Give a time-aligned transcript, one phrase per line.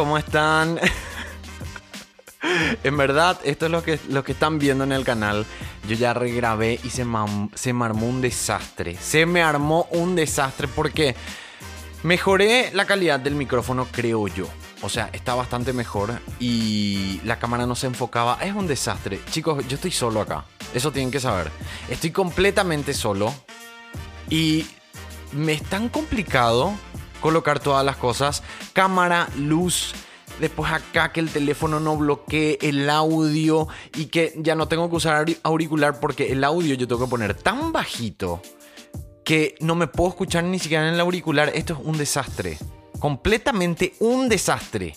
[0.00, 0.80] ¿cómo están?
[2.84, 5.44] en verdad, esto es lo que, que están viendo en el canal.
[5.86, 7.04] Yo ya regrabé y se,
[7.54, 8.96] se me armó un desastre.
[8.96, 11.14] Se me armó un desastre porque
[12.02, 14.46] mejoré la calidad del micrófono, creo yo.
[14.80, 18.38] O sea, está bastante mejor y la cámara no se enfocaba.
[18.40, 19.20] Es un desastre.
[19.30, 20.46] Chicos, yo estoy solo acá.
[20.72, 21.50] Eso tienen que saber.
[21.90, 23.34] Estoy completamente solo
[24.30, 24.66] y
[25.32, 26.72] me es tan complicado
[27.20, 28.42] colocar todas las cosas.
[28.72, 29.94] Cámara, luz,
[30.40, 34.96] después acá que el teléfono no bloquee el audio y que ya no tengo que
[34.96, 38.42] usar auricular porque el audio yo tengo que poner tan bajito
[39.24, 41.52] que no me puedo escuchar ni siquiera en el auricular.
[41.54, 42.58] Esto es un desastre.
[42.98, 44.94] Completamente un desastre.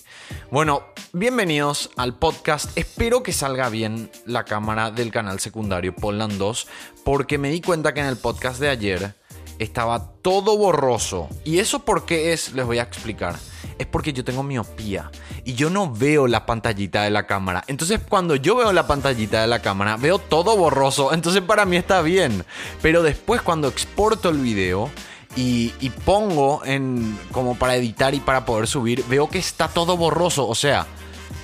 [0.51, 0.83] Bueno,
[1.13, 2.77] bienvenidos al podcast.
[2.77, 6.67] Espero que salga bien la cámara del canal secundario Poland 2
[7.05, 9.15] porque me di cuenta que en el podcast de ayer
[9.63, 11.29] estaba todo borroso.
[11.43, 12.53] ¿Y eso por qué es?
[12.53, 13.35] Les voy a explicar.
[13.77, 15.09] Es porque yo tengo miopía
[15.43, 17.63] y yo no veo la pantallita de la cámara.
[17.67, 21.13] Entonces cuando yo veo la pantallita de la cámara, veo todo borroso.
[21.13, 22.45] Entonces para mí está bien.
[22.81, 24.89] Pero después cuando exporto el video
[25.35, 25.71] y,
[26.05, 30.47] pongo en como para editar y para poder subir, veo que está todo borroso.
[30.47, 30.85] O sea,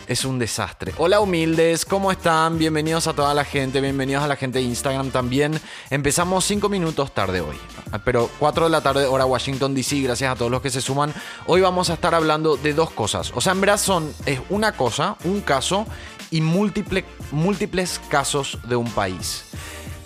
[0.10, 0.94] es un desastre.
[0.98, 2.58] Hola humildes, ¿cómo están?
[2.58, 5.62] Bienvenidos a toda la gente, bienvenidos a la gente de Instagram también.
[5.92, 7.56] Empezamos 5 minutos tarde hoy,
[8.04, 11.14] pero 4 de la tarde hora Washington DC, gracias a todos los que se suman.
[11.46, 13.32] Hoy vamos a estar hablando de dos cosas.
[13.36, 15.86] O sea, en verdad son, es una cosa, un caso
[16.32, 19.46] y múltiple, múltiples casos de un país.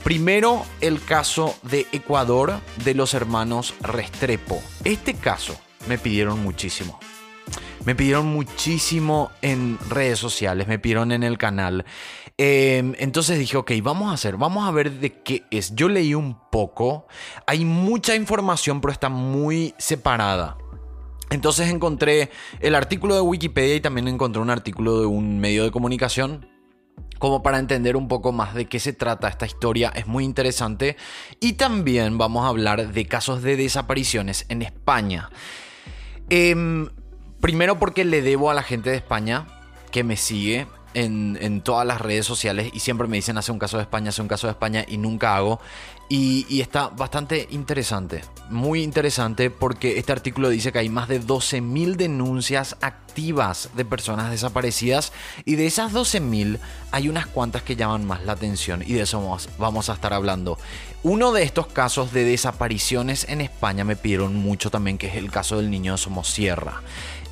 [0.03, 4.61] Primero, el caso de Ecuador de los hermanos Restrepo.
[4.83, 5.55] Este caso
[5.87, 6.99] me pidieron muchísimo.
[7.85, 11.85] Me pidieron muchísimo en redes sociales, me pidieron en el canal.
[12.37, 15.75] Em, entonces dije, ok, vamos a hacer, vamos a ver de qué es.
[15.75, 17.07] Yo leí un poco,
[17.45, 20.57] hay mucha información, pero está muy separada.
[21.29, 22.29] Entonces encontré
[22.61, 26.47] el artículo de Wikipedia y también encontré un artículo de un medio de comunicación
[27.19, 30.97] como para entender un poco más de qué se trata esta historia, es muy interesante.
[31.39, 35.29] Y también vamos a hablar de casos de desapariciones en España.
[36.29, 36.85] Eh,
[37.43, 39.47] Primero porque le debo a la gente de España
[39.91, 43.75] que me sigue en, todas las redes sociales y siempre me dicen hace un caso
[43.75, 45.59] de España, hace un caso de España y nunca hago.
[46.07, 51.97] Y, está bastante interesante, muy interesante porque este artículo dice que hay más de 12.000
[51.97, 55.11] denuncias activas de personas desaparecidas
[55.43, 56.59] y de esas 12.000
[56.91, 60.13] hay unas cuantas que llaman más la atención y de eso vamos, vamos a estar
[60.13, 60.57] hablando.
[61.01, 65.29] Uno de estos casos de desapariciones en España me pidieron mucho también, que es el
[65.31, 66.81] caso del niño de Somosierra.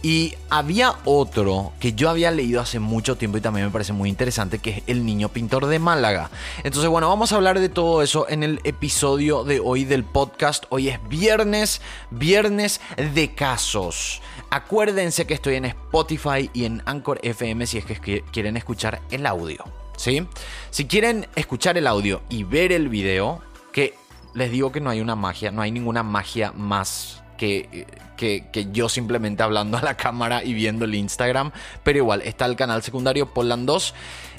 [0.03, 4.09] Y había otro que yo había leído hace mucho tiempo y también me parece muy
[4.09, 6.31] interesante, que es El Niño Pintor de Málaga.
[6.63, 10.65] Entonces, bueno, vamos a hablar de todo eso en el episodio de hoy del podcast.
[10.69, 12.81] Hoy es viernes, viernes
[13.13, 14.23] de casos.
[14.49, 19.27] Acuérdense que estoy en Spotify y en Anchor FM si es que quieren escuchar el
[19.27, 19.63] audio.
[19.97, 20.27] ¿Sí?
[20.71, 23.39] Si quieren escuchar el audio y ver el video,
[23.71, 23.93] que
[24.33, 27.20] les digo que no hay una magia, no hay ninguna magia más
[28.17, 31.51] que, yo simplemente hablando a la cámara y viendo el Instagram.
[31.83, 33.93] Pero igual, está el canal secundario Poland 2.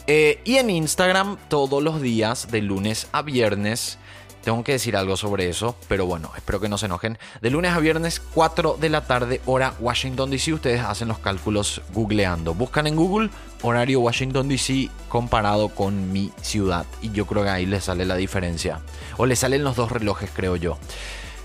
[0.07, 3.99] Eh, y en Instagram todos los días, de lunes a viernes.
[4.43, 7.17] Tengo que decir algo sobre eso, pero bueno, espero que no se enojen.
[7.41, 10.55] De lunes a viernes, 4 de la tarde, hora Washington DC.
[10.55, 12.53] Ustedes hacen los cálculos googleando.
[12.53, 13.31] Buscan en Google
[13.63, 16.87] horario Washington DC comparado con mi ciudad.
[17.03, 18.81] Y yo creo que ahí les sale la diferencia.
[19.17, 20.77] O les salen los dos relojes, creo yo.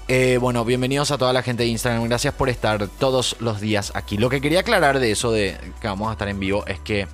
[0.09, 2.05] Eh, bueno, bienvenidos a toda la gente de Instagram.
[2.05, 4.17] Gracias por estar todos los días aquí.
[4.17, 7.07] Lo que quería aclarar de eso de que vamos a estar en vivo es que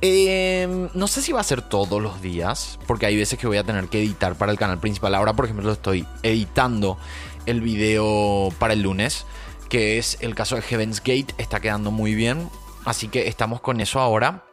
[0.00, 3.56] em, no sé si va a ser todos los días, porque hay veces que voy
[3.56, 5.12] a tener que editar para el canal principal.
[5.16, 6.98] Ahora, por ejemplo, estoy editando
[7.46, 9.24] el video para el lunes,
[9.68, 11.34] que es el caso de Heaven's Gate.
[11.36, 12.48] Está quedando muy bien,
[12.84, 14.47] así que estamos con eso ahora.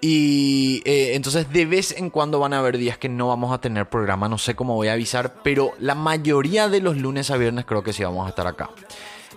[0.00, 3.60] Y eh, entonces de vez en cuando van a haber días que no vamos a
[3.60, 7.36] tener programa, no sé cómo voy a avisar, pero la mayoría de los lunes a
[7.36, 8.70] viernes creo que sí vamos a estar acá.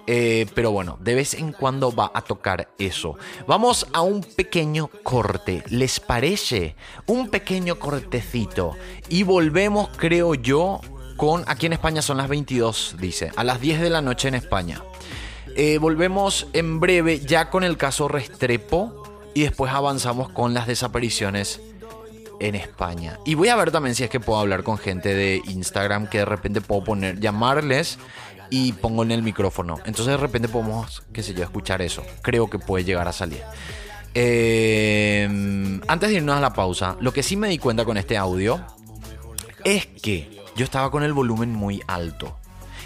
[0.08, 3.18] Eh, pero bueno, de vez en cuando va a tocar eso.
[3.48, 6.76] Vamos a un pequeño corte, ¿les parece?
[7.06, 8.76] Un pequeño cortecito.
[9.10, 10.82] Y volvemos, creo yo,
[11.18, 11.44] con...
[11.48, 13.32] Aquí en España son las 22, dice.
[13.36, 14.84] A las 10 de la noche en España.
[15.56, 19.01] Eh, volvemos en breve ya con el caso Restrepo
[19.34, 21.62] y después avanzamos con las desapariciones
[22.40, 23.20] en España.
[23.26, 26.20] Y voy a ver también si es que puedo hablar con gente de Instagram que
[26.20, 28.00] de repente puedo poner, llamarles
[28.50, 29.78] y pongo en el micrófono.
[29.86, 32.04] Entonces de repente podemos, qué sé yo, escuchar eso.
[32.22, 33.42] Creo que puede llegar a salir.
[34.14, 38.18] Em, antes de irnos a la pausa, lo que sí me di cuenta con este
[38.18, 38.60] audio
[39.64, 42.38] es que yo estaba con el volumen muy alto.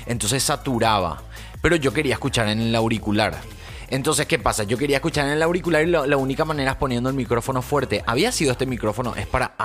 [0.06, 1.24] Entonces saturaba.
[1.62, 3.36] Pero yo quería escuchar en el auricular.
[3.90, 4.64] Entonces, ¿qué pasa?
[4.64, 8.04] Yo quería escuchar en el auricular y la única manera es poniendo el micrófono fuerte.
[8.06, 9.56] Había sido este micrófono, es para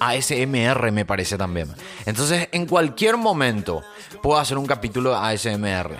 [0.00, 1.68] ASMR, me parece también.
[2.06, 3.82] Entonces, en cualquier momento
[4.22, 5.96] puedo hacer un capítulo de ASMR,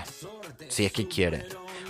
[0.69, 1.47] si es que quiere.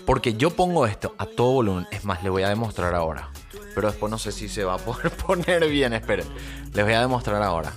[0.06, 1.86] Porque yo pongo esto a todo volumen.
[1.90, 3.30] Es más, le voy a demostrar ahora.
[3.74, 5.92] Pero después no sé si se va a poder poner bien.
[5.92, 6.26] Esperen.
[6.72, 7.72] Les voy a demostrar ahora.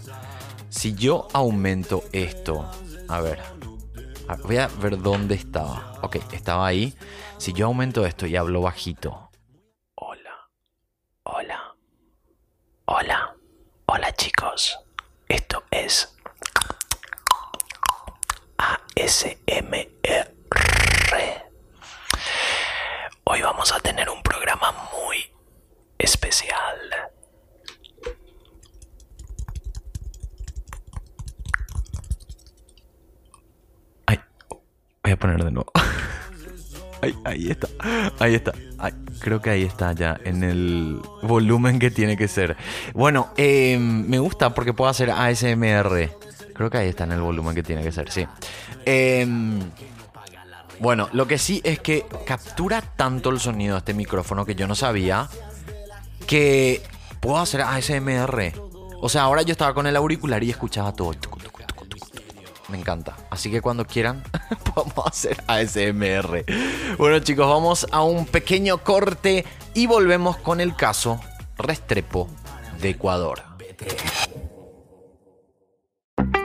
[0.70, 2.70] Si yo aumento esto.
[3.08, 3.57] A ver.
[4.44, 5.94] Voy a ver dónde estaba.
[6.02, 6.96] Ok, estaba ahí.
[7.38, 9.30] Si yo aumento esto y hablo bajito.
[9.96, 10.50] Hola.
[11.24, 11.76] Hola.
[12.86, 13.36] Hola.
[13.86, 14.78] Hola chicos.
[15.28, 16.16] Esto es
[18.58, 19.88] ASMR.
[23.26, 25.18] Hoy vamos a tener un programa muy
[25.98, 26.78] especial.
[34.06, 34.20] Ay,
[35.08, 35.72] voy a poner de nuevo.
[37.24, 37.68] ahí está.
[38.20, 38.52] Ahí está.
[39.20, 42.58] creo que ahí está ya en el volumen que tiene que ser.
[42.94, 46.10] Bueno, em, me gusta porque puedo hacer ASMR.
[46.54, 48.28] Creo que ahí está en el volumen que tiene que ser, sí.
[48.86, 49.26] Eh,
[50.80, 54.68] bueno, lo que sí es que captura tanto el sonido de este micrófono que yo
[54.68, 55.30] no sabía
[56.26, 56.82] que
[57.20, 58.54] puedo hacer ASMR.
[59.00, 61.14] O sea, ahora yo estaba con el auricular y escuchaba todo.
[62.70, 63.16] Me encanta.
[63.30, 64.24] Así que cuando quieran,
[64.76, 66.46] vamos a hacer ASMR.
[66.98, 71.20] Bueno, chicos, vamos a un pequeño corte y volvemos con el caso
[71.58, 72.28] Restrepo
[72.82, 73.42] de Ecuador.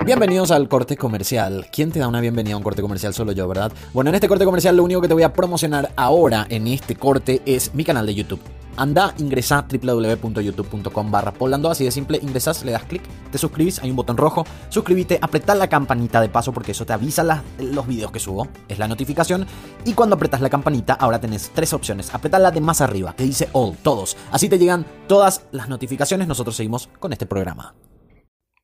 [0.05, 1.69] Bienvenidos al corte comercial.
[1.73, 3.15] ¿Quién te da una bienvenida a un corte comercial?
[3.15, 3.73] Solo yo, ¿verdad?
[3.93, 6.97] Bueno, en este corte comercial lo único que te voy a promocionar ahora en este
[6.97, 8.41] corte es mi canal de YouTube.
[8.77, 11.33] Anda, ingresa www.youtube.com barra
[11.71, 15.55] así de simple, ingresas, le das clic, te suscribís, hay un botón rojo, suscríbete, apretá
[15.55, 19.47] la campanita de paso porque eso te avisa los videos que subo, es la notificación,
[19.85, 23.25] y cuando apretas la campanita ahora tenés tres opciones, apretá la de más arriba, que
[23.25, 27.75] dice all, todos, así te llegan todas las notificaciones, nosotros seguimos con este programa.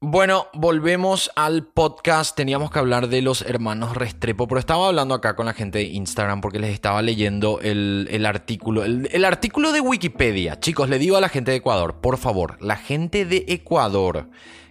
[0.01, 2.37] Bueno, volvemos al podcast.
[2.37, 5.85] Teníamos que hablar de los hermanos Restrepo, pero estaba hablando acá con la gente de
[5.87, 8.85] Instagram porque les estaba leyendo el, artículo.
[8.85, 10.61] El, artículo de Wikipedia.
[10.61, 14.29] Chicos, le digo a la gente de Ecuador, por favor, la gente de Ecuador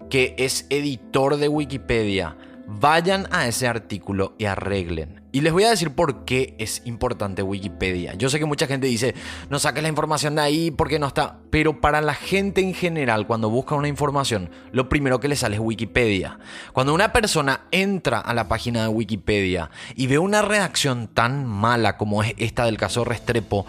[0.09, 2.37] que es editor de Wikipedia,
[2.67, 5.21] vayan a ese artículo y arreglen.
[5.31, 8.13] Y les voy a decir por qué es importante Wikipedia.
[8.15, 9.13] Yo sé que mucha gente dice,
[9.49, 11.39] no saques la información de ahí porque no está.
[11.49, 15.55] Pero para la gente en general, cuando busca una información, lo primero que le sale
[15.55, 16.39] es Wikipedia.
[16.73, 21.97] Cuando una persona entra a la página de Wikipedia y ve una redacción tan mala
[21.97, 23.65] como es esta del caso Restrepo,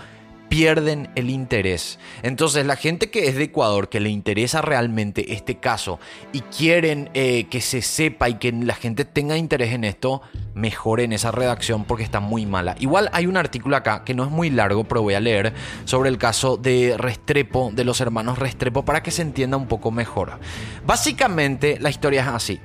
[0.48, 1.98] pierden el interés.
[2.22, 5.98] Entonces la gente que es de Ecuador, que le interesa realmente este caso
[6.32, 10.22] y quieren eh, que se sepa y que la gente tenga interés en esto,
[10.54, 12.76] mejoren esa redacción porque está muy mala.
[12.80, 15.52] Igual hay un artículo acá que no es muy largo, pero voy a leer
[15.84, 19.90] sobre el caso de Restrepo, de los hermanos Restrepo, para que se entienda un poco
[19.90, 20.38] mejor.
[20.86, 22.60] Básicamente la historia es así.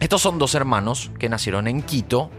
[0.00, 2.30] Estos son dos hermanos que nacieron en Quito.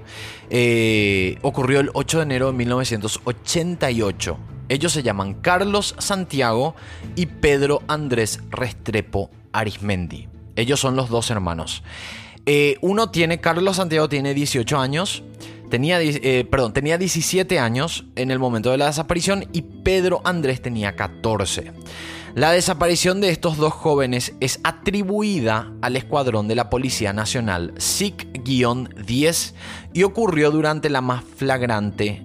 [0.50, 4.38] Eh, ocurrió el 8 de enero de 1988.
[4.70, 6.76] Ellos se llaman Carlos Santiago
[7.16, 10.28] y Pedro Andrés Restrepo Arismendi.
[10.56, 11.84] Ellos son los dos hermanos.
[12.46, 15.24] Eh, uno tiene, Carlos Santiago tiene 18 años,
[15.70, 20.62] tenía, eh, perdón, tenía 17 años en el momento de la desaparición y Pedro Andrés
[20.62, 21.74] tenía 14.
[22.36, 29.54] La desaparición de estos dos jóvenes es atribuida al escuadrón de la Policía Nacional SIC-10
[29.94, 32.22] y ocurrió durante la más flagrante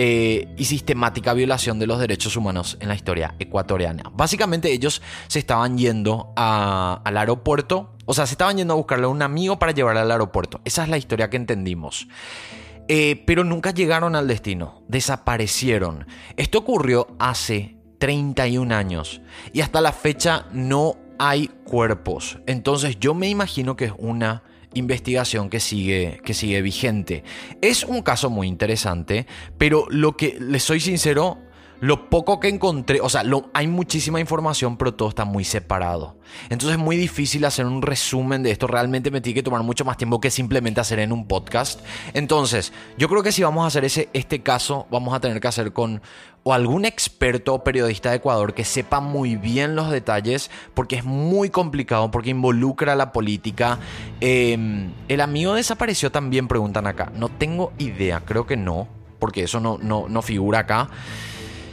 [0.00, 4.04] eh, y sistemática violación de los derechos humanos en la historia ecuatoriana.
[4.14, 9.08] Básicamente ellos se estaban yendo al aeropuerto, o sea, se estaban yendo a buscarle a
[9.08, 10.60] un amigo para llevarle al aeropuerto.
[10.64, 12.06] Esa es la historia que entendimos.
[12.86, 16.06] Eh, pero nunca llegaron al destino, desaparecieron.
[16.36, 19.20] Esto ocurrió hace 31 años
[19.52, 22.38] y hasta la fecha no hay cuerpos.
[22.46, 27.24] Entonces yo me imagino que es una investigación que sigue, que sigue vigente.
[27.60, 31.38] Es un caso muy interesante, pero lo que les soy sincero,
[31.80, 36.16] lo poco que encontré, o sea, hay muchísima información, pero todo está muy separado.
[36.50, 38.66] Entonces es muy difícil hacer un resumen de esto.
[38.66, 41.80] Realmente me tiene que tomar mucho más tiempo que simplemente hacer en un podcast.
[42.14, 45.48] Entonces, yo creo que si vamos a hacer ese, este caso, vamos a tener que
[45.48, 46.02] hacer con
[46.44, 51.04] o algún experto o periodista de Ecuador que sepa muy bien los detalles, porque es
[51.04, 53.78] muy complicado, porque involucra la política.
[54.20, 57.12] Em, el amigo desapareció también, preguntan acá.
[57.14, 60.88] No tengo idea, creo que no, porque eso no, no, no figura acá.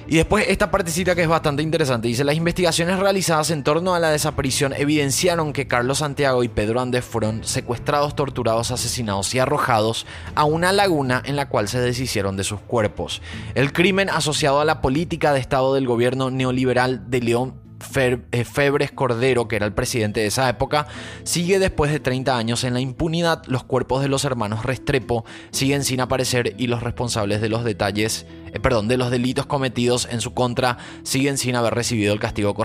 [0.08, 2.08] Y después esta partecita que es bastante interesante.
[2.08, 6.80] Dice, las investigaciones realizadas en torno a la desaparición evidenciaron que Carlos Santiago y Pedro
[6.80, 12.38] Andrés fueron secuestrados, torturados, asesinados y arrojados a una laguna en la cual se deshicieron
[12.38, 13.22] de sus cuerpos.
[13.56, 17.66] El crimen asociado a la política de Estado del gobierno neoliberal de León
[17.98, 20.88] eh, Febres Cordero, que era el presidente de esa época,
[21.24, 23.44] sigue después de 30 años en la impunidad.
[23.48, 28.26] Los cuerpos de los hermanos Restrepo siguen sin aparecer y los responsables de los detalles
[28.56, 32.56] eh, perdón, de los delitos cometidos en su contra siguen sin haber recibido el castigo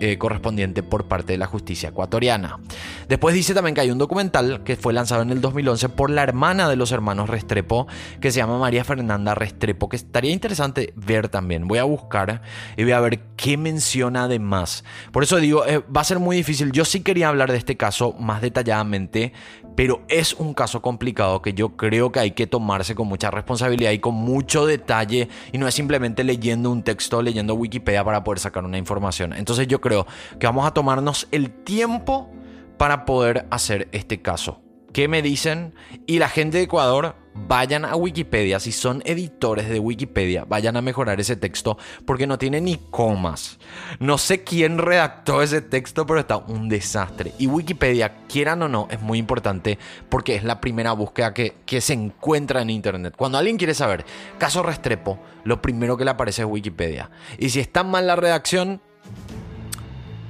[0.00, 2.60] eh, correspondiente por parte de la justicia ecuatoriana.
[3.08, 6.22] Después dice también que hay un documental que fue lanzado en el 2011 por la
[6.22, 7.88] hermana de los hermanos Restrepo,
[8.20, 11.66] que se llama María Fernanda Restrepo, que estaría interesante ver también.
[11.66, 12.42] Voy a buscar
[12.76, 14.84] y voy a ver qué menciona además.
[15.10, 16.70] Por eso digo, eh, va a ser muy difícil.
[16.70, 19.32] Yo sí quería hablar de este caso más detalladamente,
[19.78, 23.92] pero es un caso complicado que yo creo que hay que tomarse con mucha responsabilidad
[23.92, 28.40] y con mucho detalle y no es simplemente leyendo un texto, leyendo Wikipedia para poder
[28.40, 29.32] sacar una información.
[29.34, 30.04] Entonces yo creo
[30.40, 32.28] que vamos a tomarnos el tiempo
[32.76, 34.67] para poder hacer este caso.
[34.92, 35.74] ¿Qué me dicen?
[36.06, 37.14] Y la gente de Ecuador
[37.46, 42.38] vayan a Wikipedia, si son editores de Wikipedia, vayan a mejorar ese texto porque no
[42.38, 43.58] tiene ni comas.
[44.00, 47.32] No sé quién redactó ese texto, pero está un desastre.
[47.38, 49.78] Y Wikipedia, quieran o no, es muy importante
[50.08, 53.14] porque es la primera búsqueda que, que se encuentra en Internet.
[53.16, 54.04] Cuando alguien quiere saber
[54.38, 57.10] caso Restrepo, lo primero que le aparece es Wikipedia.
[57.38, 58.80] Y si está mal la redacción,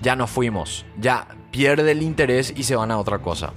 [0.03, 0.85] ya nos fuimos.
[0.99, 3.53] Ya pierde el interés y se van a otra cosa.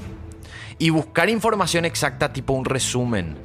[0.81, 3.37] Y buscar información exacta, tipo un resumen,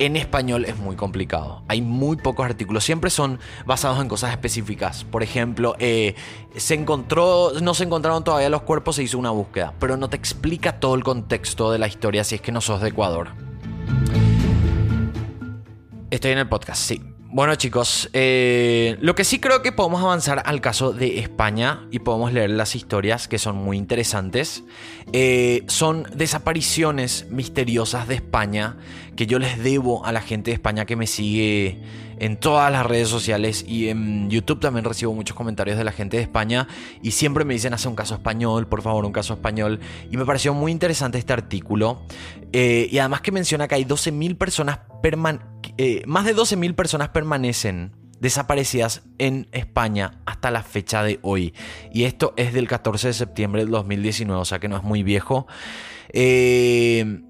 [0.00, 1.62] en español es muy complicado.
[1.68, 2.82] Hay muy pocos artículos.
[2.82, 5.04] Siempre son basados en cosas específicas.
[5.04, 6.16] Por ejemplo, eh,
[6.56, 9.72] se encontró, no se encontraron todavía los cuerpos, se hizo una búsqueda.
[9.78, 12.80] Pero no te explica todo el contexto de la historia si es que no sos
[12.80, 13.28] de Ecuador.
[16.10, 17.09] Estoy en el podcast, sí.
[17.32, 22.00] Bueno chicos, eh, lo que sí creo que podemos avanzar al caso de España y
[22.00, 24.64] podemos leer las historias que son muy interesantes.
[25.12, 28.78] Eh, son desapariciones misteriosas de España
[29.14, 31.80] que yo les debo a la gente de España que me sigue
[32.20, 36.18] en todas las redes sociales y en YouTube también recibo muchos comentarios de la gente
[36.18, 36.68] de España
[37.02, 39.80] y siempre me dicen hace un caso español, por favor, un caso español.
[40.10, 42.02] Y me pareció muy interesante este artículo
[42.52, 44.80] eh, y además que menciona que hay 12.000 personas
[45.78, 51.54] eh, más de 12.000 personas permanecen desaparecidas en España hasta la fecha de hoy.
[51.90, 55.02] Y esto es del 14 de septiembre del 2019, o sea que no es muy
[55.02, 55.46] viejo.
[56.10, 57.22] Eh,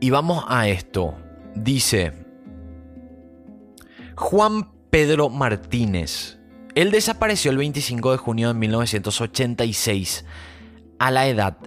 [0.00, 1.14] y vamos a esto.
[1.54, 2.21] Dice
[4.16, 6.38] Juan Pedro Martínez.
[6.74, 10.24] Él desapareció el 25 de junio de 1986
[10.98, 11.58] a la edad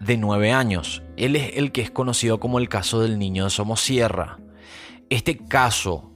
[0.00, 1.02] de 9 años.
[1.16, 4.38] Él es el que es conocido como el caso del niño de Somosierra.
[5.10, 6.10] Este caso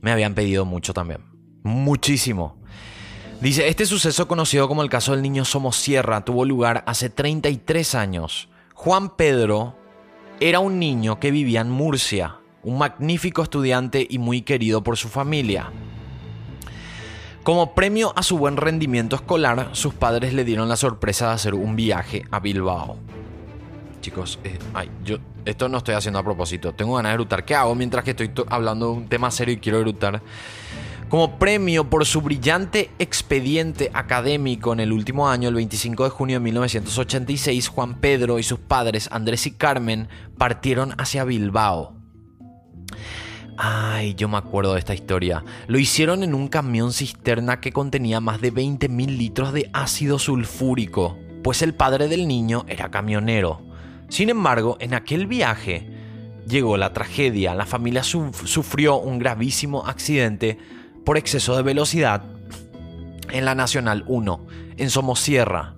[0.00, 1.24] me habían pedido mucho también.
[1.62, 2.56] Muchísimo.
[3.40, 8.48] Dice, este suceso conocido como el caso del niño Somosierra tuvo lugar hace 33 años.
[8.74, 9.76] Juan Pedro
[10.40, 15.08] era un niño que vivía en Murcia, un magnífico estudiante y muy querido por su
[15.08, 15.70] familia.
[17.42, 21.54] Como premio a su buen rendimiento escolar, sus padres le dieron la sorpresa de hacer
[21.54, 22.98] un viaje a Bilbao.
[24.00, 26.74] Chicos, eh, ay, yo esto no estoy haciendo a propósito.
[26.74, 27.44] Tengo ganas de erutar.
[27.46, 30.20] ¿Qué hago mientras que estoy hablando de un tema serio y quiero erutar?
[31.08, 36.36] Como premio por su brillante expediente académico en el último año, el 25 de junio
[36.36, 41.97] de 1986, Juan Pedro y sus padres, Andrés y Carmen, partieron hacia Bilbao.
[43.56, 45.44] Ay, yo me acuerdo de esta historia.
[45.66, 51.18] Lo hicieron en un camión cisterna que contenía más de 20.000 litros de ácido sulfúrico,
[51.42, 53.60] pues el padre del niño era camionero.
[54.08, 55.90] Sin embargo, en aquel viaje
[56.46, 57.54] llegó la tragedia.
[57.54, 60.58] La familia sufrió un gravísimo accidente
[61.04, 62.22] por exceso de velocidad
[63.30, 65.74] en la Nacional 1, en Somosierra.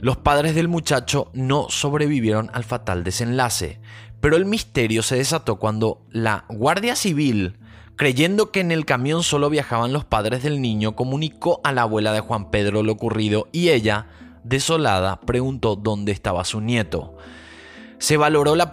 [0.00, 3.78] Los padres del muchacho no sobrevivieron al fatal desenlace,
[4.20, 7.56] pero el misterio se desató cuando la Guardia Civil,
[7.96, 12.12] creyendo que en el camión solo viajaban los padres del niño, comunicó a la abuela
[12.12, 14.08] de Juan Pedro lo ocurrido y ella,
[14.44, 17.16] desolada, preguntó dónde estaba su nieto.
[17.98, 18.70] Se valoró la,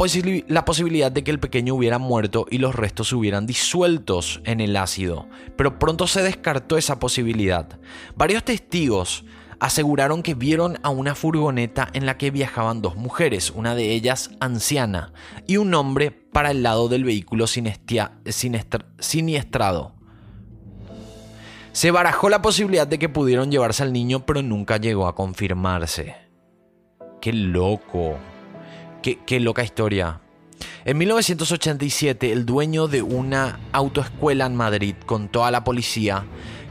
[0.48, 4.78] la, posibilidad de que el pequeño hubiera muerto y los restos hubieran disueltos en el
[4.78, 5.28] ácido,
[5.58, 7.68] pero pronto se descartó esa posibilidad.
[8.16, 9.26] Varios testigos
[9.60, 14.32] aseguraron que vieron a una furgoneta en la que viajaban dos mujeres, una de ellas
[14.40, 15.14] anciana,
[15.48, 19.94] y un hombre para el lado del vehículo siniestrado.
[21.72, 26.16] Se barajó la posibilidad de que pudieron llevarse al niño, pero nunca llegó a confirmarse.
[27.22, 28.18] ¡Qué loco!
[29.02, 30.20] Qué, loca historia.
[30.84, 36.26] En 1987, el dueño de una autoescuela en Madrid contó a la policía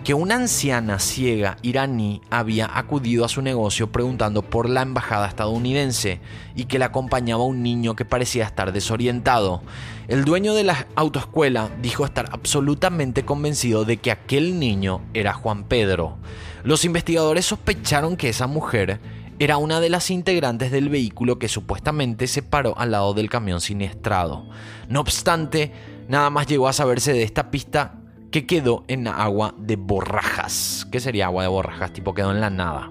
[0.07, 6.21] que una anciana ciega iraní había acudido a su negocio preguntando por la embajada estadounidense
[6.55, 9.63] y que le acompañaba un niño que parecía estar desorientado.
[10.07, 15.65] El dueño de la autoescuela dijo estar absolutamente convencido de que aquel niño era Juan
[15.65, 16.19] Pedro.
[16.63, 19.01] Los investigadores sospecharon que esa mujer
[19.41, 23.61] era una de las integrantes del vehículo que supuestamente se paró al lado del camión
[23.61, 24.47] siniestrado.
[24.89, 25.73] No obstante,
[26.07, 27.96] nada más llegó a saberse de esta pista
[28.31, 30.87] que quedó en agua de borrajas.
[30.91, 31.93] ¿Qué sería agua de borrajas?
[31.93, 32.91] Tipo quedó en la nada.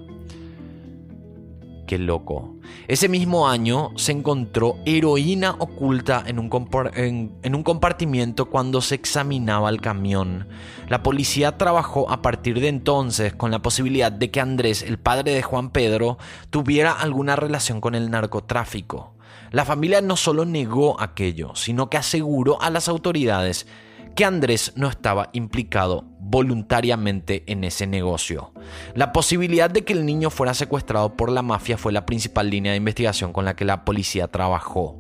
[1.88, 2.56] Qué loco.
[2.88, 6.50] Ese mismo año se encontró heroína oculta en un,
[6.96, 10.48] en, un, compartimiento cuando se examinaba el camión.
[10.90, 15.34] La policía trabajó a partir de entonces con la posibilidad de que Andrés, el padre
[15.34, 16.18] de Juan Pedro,
[16.50, 19.14] tuviera alguna relación con el narcotráfico.
[19.52, 23.68] La familia no solo negó aquello, sino que aseguró a las autoridades
[24.16, 28.54] que Andrés no estaba implicado voluntariamente en ese negocio.
[28.94, 32.72] La posibilidad de que el niño fuera secuestrado por la mafia fue la principal línea
[32.72, 35.00] de investigación con la que la policía trabajó.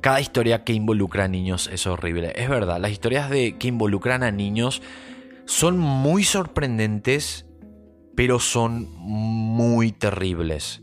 [0.00, 2.32] Cada historia que involucra a niños es horrible.
[2.34, 4.82] Es verdad, las historias de, que involucran a niños
[5.44, 7.46] son muy sorprendentes,
[8.16, 10.82] pero son muy terribles.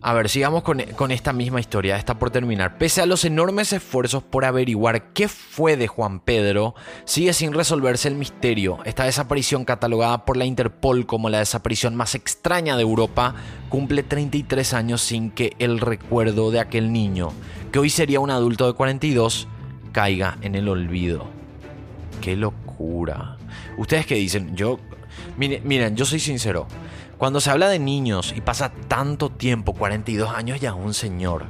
[0.00, 2.78] A ver, sigamos con, esta misma historia, está por terminar.
[2.78, 8.06] Pese a los enormes esfuerzos por averiguar qué fue de Juan Pedro, sigue sin resolverse
[8.06, 8.78] el misterio.
[8.84, 13.34] Esta desaparición, catalogada por la Interpol como la desaparición más extraña de Europa,
[13.70, 17.32] cumple 33 años sin que el recuerdo de aquel niño,
[17.72, 19.48] que hoy sería un adulto de 42,
[19.90, 21.26] caiga en el olvido.
[22.20, 23.36] ¡Qué locura!
[23.76, 24.54] ¿Ustedes qué dicen?
[24.54, 24.78] Yo...
[25.36, 26.68] Miren yo soy sincero.
[27.18, 31.46] Cuando se habla de niños y pasa tanto tiempo, 42 años ya un señor,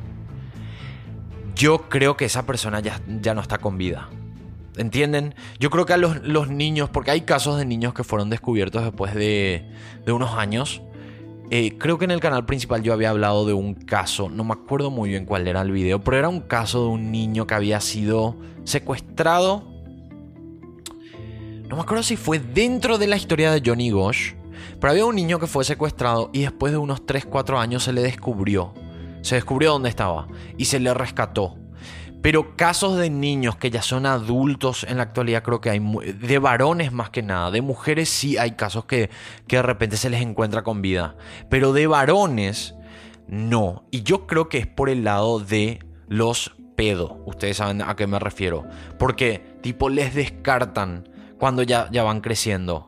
[1.54, 4.08] yo creo que esa persona ya, ya no está con vida.
[4.78, 5.34] ¿Entienden?
[5.60, 9.14] Yo creo que a los, niños, porque hay casos de niños que fueron descubiertos después
[9.14, 9.68] de,
[10.06, 10.80] unos años.
[11.50, 14.52] Eh, creo que en el canal principal yo había hablado de un caso, no me
[14.52, 17.54] acuerdo muy bien cuál era el video, pero era un caso de un niño que
[17.54, 19.68] había sido secuestrado.
[21.68, 24.37] No me acuerdo si fue dentro de la historia de Johnny Gosh
[24.80, 28.02] pero había un niño que fue secuestrado y después de unos 3-4 años se le
[28.02, 28.74] descubrió.
[29.22, 31.56] Se descubrió dónde estaba y se le rescató.
[32.22, 36.38] Pero casos de niños que ya son adultos en la actualidad creo que hay de
[36.38, 39.08] varones más que nada, de mujeres sí hay casos que,
[39.46, 41.16] que de repente se les encuentra con vida,
[41.48, 42.74] pero de varones
[43.28, 43.84] no.
[43.92, 45.78] Y yo creo que es por el lado de
[46.08, 48.64] los pedos, ustedes saben a qué me refiero,
[48.98, 52.87] porque tipo les descartan cuando ya, ya van creciendo.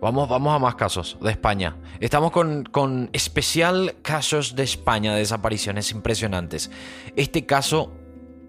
[0.00, 1.76] Vamos, vamos a más casos de España.
[1.98, 6.70] Estamos con, especial casos de España, de desapariciones impresionantes.
[7.16, 7.92] Este caso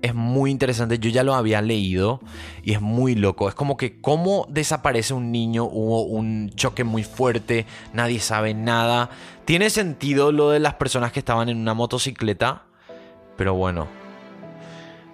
[0.03, 2.21] es muy interesante, yo ya lo había leído
[2.61, 3.49] y es muy loco.
[3.49, 9.09] Es como que cómo desaparece un niño, hubo un choque muy fuerte, nadie sabe nada.
[9.45, 12.65] Tiene sentido lo de las personas que estaban en una motocicleta,
[13.37, 13.87] pero bueno.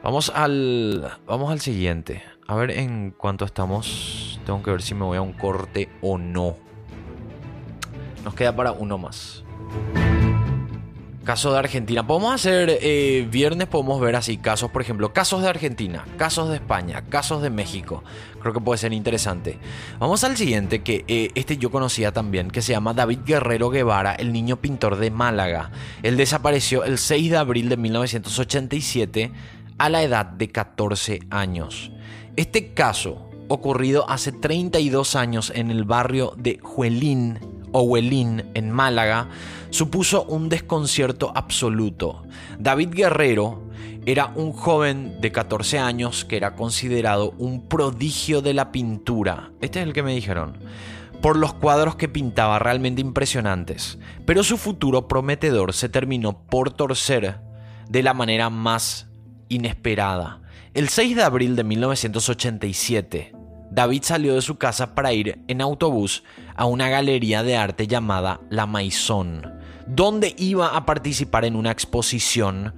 [0.03, 2.23] Vamos al, vamos al siguiente.
[2.45, 4.34] A ver en cuánto estamos.
[4.45, 6.55] Tengo que ver si me voy a un corte o no.
[8.23, 9.43] Nos queda para uno más.
[11.23, 12.05] Caso de Argentina.
[12.05, 16.55] Podemos hacer eh, viernes, podemos ver así casos, por ejemplo, casos de Argentina, casos de
[16.55, 18.03] España, casos de México.
[18.39, 19.57] Creo que puede ser interesante.
[19.97, 24.13] Vamos al siguiente, que eh, este yo conocía también, que se llama David Guerrero Guevara,
[24.13, 25.71] el niño pintor de Málaga.
[26.03, 29.31] Él desapareció el 6 de abril de 1987
[29.79, 31.91] a la edad de 14 años.
[32.35, 37.39] Este caso, ocurrido hace 32 años en el barrio de Juelín
[37.71, 39.27] o Huelín en Málaga,
[39.69, 42.23] supuso un desconcierto absoluto.
[42.57, 43.65] David Guerrero
[44.05, 49.51] era un joven de 14 años que era considerado un prodigio de la pintura.
[49.61, 50.57] Este es el que me dijeron.
[51.21, 53.97] Por los cuadros que pintaba realmente impresionantes.
[54.25, 57.39] Pero su futuro prometedor se terminó por torcer
[57.89, 59.07] de la manera más
[59.49, 60.41] inesperada.
[60.73, 63.34] El 6 de abril de 1987,
[63.71, 66.23] David salió de su casa para ir en autobús
[66.55, 69.53] a una galería de arte llamada La Maison,
[69.87, 72.73] donde iba a participar en una exposición.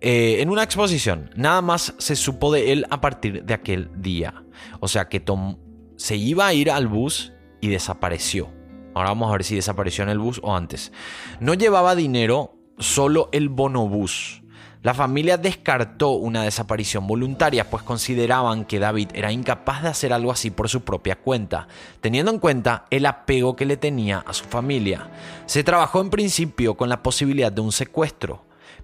[0.00, 4.42] Eh, en una exposición, nada más se supo de él a partir de aquel día.
[4.80, 5.58] O sea que Tom
[5.96, 8.52] se iba a ir al bus y desapareció.
[8.94, 10.92] Ahora vamos a ver si desapareció en el bus o antes.
[11.40, 14.41] No llevaba dinero, solo el bonobús.
[14.82, 20.32] La familia descartó una desaparición voluntaria, pues consideraban que David era incapaz de hacer algo
[20.32, 21.68] así por su propia cuenta,
[22.00, 25.08] teniendo en cuenta el apego que le tenía a su familia.
[25.46, 28.42] Se trabajó en principio con la posibilidad de un secuestro,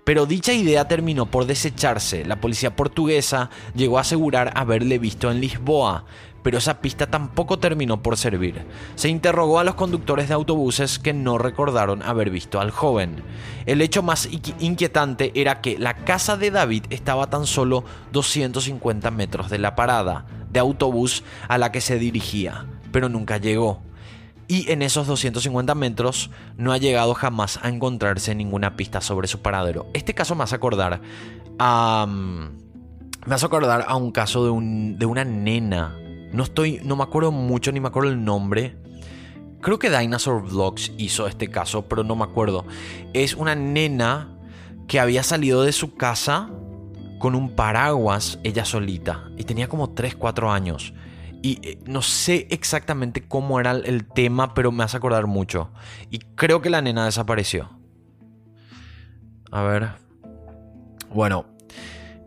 [0.08, 2.24] pero dicha idea terminó por desecharse.
[2.24, 6.06] La policía portuguesa llegó a asegurar haberle visto en Lisboa,
[6.42, 8.64] pero esa pista tampoco terminó por servir.
[8.94, 13.22] Se interrogó a los conductores de autobuses que no recordaron haber visto al joven.
[13.66, 19.50] El hecho más inquietante era que la casa de David estaba tan solo 250 metros
[19.50, 23.82] de la parada de autobús a la que se dirigía, pero nunca llegó.
[24.48, 29.40] Y en esos 250 metros no ha llegado jamás a encontrarse ninguna pista sobre su
[29.40, 29.86] paradero.
[29.92, 31.00] Este caso me hace acordar
[31.58, 32.06] a...
[33.28, 35.94] hace acordar a un caso de, un, de una nena
[36.32, 38.76] no estoy, no me acuerdo mucho ni me acuerdo el nombre.
[39.60, 42.66] Creo que Dinosaur Vlogs hizo este caso, pero no me acuerdo.
[43.12, 44.36] Es una nena
[44.86, 46.50] que había salido de su casa
[47.18, 50.92] con un paraguas ella solita y tenía como 3, 4 años.
[51.42, 55.70] Y eh, no sé exactamente cómo era el tema, pero me hace acordar mucho.
[56.10, 57.70] Y creo que la nena desapareció.
[59.50, 59.88] A ver.
[61.12, 61.46] Bueno.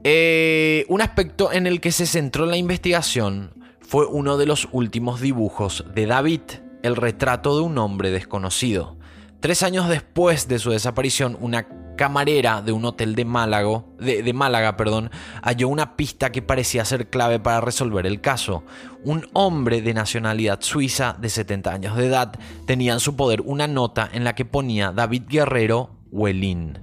[0.03, 5.21] Eh, un aspecto en el que se centró la investigación fue uno de los últimos
[5.21, 6.41] dibujos de David,
[6.81, 8.97] el retrato de un hombre desconocido.
[9.41, 11.65] Tres años después de su desaparición, una
[11.97, 15.09] camarera de un hotel de Málaga, de, Málaga perdón,
[15.41, 18.63] halló una pista que parecía ser clave para resolver el caso.
[19.03, 22.33] Un hombre de nacionalidad suiza de 70 años de edad
[22.67, 26.77] tenía en su poder una nota en la que ponía David Guerrero Huelín.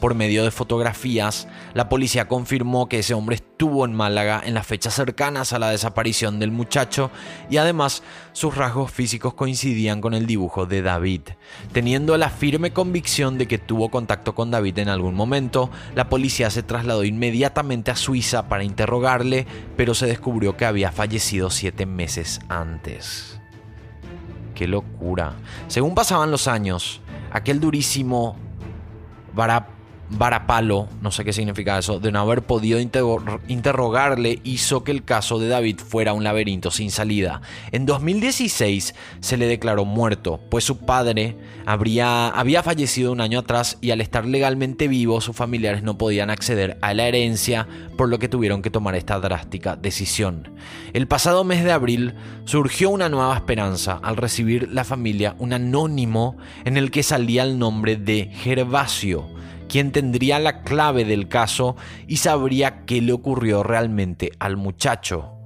[0.00, 4.64] Por medio de fotografías, la policía confirmó que ese hombre estuvo en Málaga en las
[4.64, 7.10] fechas cercanas a la desaparición del muchacho
[7.50, 11.22] y además sus rasgos físicos coincidían con el dibujo de David.
[11.72, 16.48] Teniendo la firme convicción de que tuvo contacto con David en algún momento, la policía
[16.50, 22.40] se trasladó inmediatamente a Suiza para interrogarle, pero se descubrió que había fallecido siete meses
[22.48, 23.40] antes.
[24.54, 25.34] ¡Qué locura!
[25.66, 27.00] Según pasaban los años,
[27.32, 28.36] aquel durísimo
[30.10, 35.38] varapalo, no sé qué significa eso, de no haber podido interrogarle hizo que el caso
[35.38, 37.42] de David fuera un laberinto sin salida.
[37.72, 43.78] En 2016 se le declaró muerto, pues su padre habría, había fallecido un año atrás
[43.80, 48.18] y al estar legalmente vivo sus familiares no podían acceder a la herencia, por lo
[48.18, 50.50] que tuvieron que tomar esta drástica decisión.
[50.92, 56.36] El pasado mes de abril surgió una nueva esperanza al recibir la familia un anónimo
[56.64, 59.28] en el que salía el nombre de Gervasio,
[59.68, 61.76] quien tendría la clave del caso
[62.06, 65.37] y sabría qué le ocurrió realmente al muchacho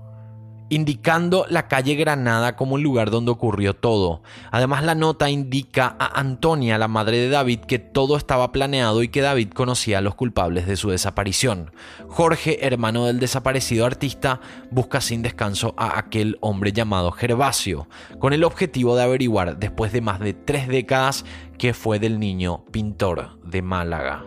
[0.72, 4.22] indicando la calle Granada como el lugar donde ocurrió todo.
[4.50, 9.08] Además la nota indica a Antonia, la madre de David, que todo estaba planeado y
[9.08, 11.72] que David conocía a los culpables de su desaparición.
[12.08, 17.86] Jorge, hermano del desaparecido artista, busca sin descanso a aquel hombre llamado Gervasio,
[18.18, 21.26] con el objetivo de averiguar, después de más de tres décadas,
[21.58, 24.24] qué fue del niño pintor de Málaga.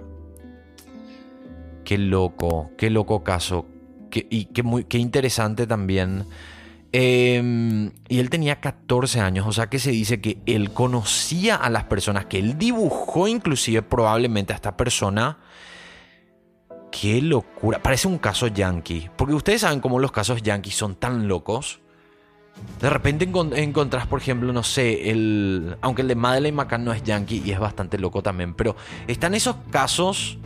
[1.84, 3.66] Qué loco, qué loco caso,
[4.16, 6.26] y qué, muy, qué interesante también.
[6.98, 11.70] Em, y él tenía 14 años, o sea que se dice que él conocía a
[11.70, 15.40] las personas, que él dibujó inclusive probablemente a esta persona.
[16.94, 21.28] Qué locura, parece un caso yankee, porque ustedes saben cómo los casos yankees son tan
[21.28, 21.82] locos.
[22.80, 25.76] De repente encontrás, por ejemplo, no sé, el.
[25.82, 29.36] Aunque el de Madeleine McCann no es yankee y es bastante loco también, pero están
[29.36, 30.38] esos casos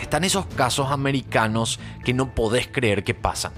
[0.00, 3.52] están esos casos americanos que no podés creer que pasan.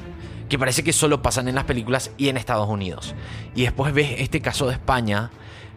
[0.49, 3.15] Que parece que solo pasan en las películas y en Estados Unidos.
[3.55, 5.31] Y después ves este caso de España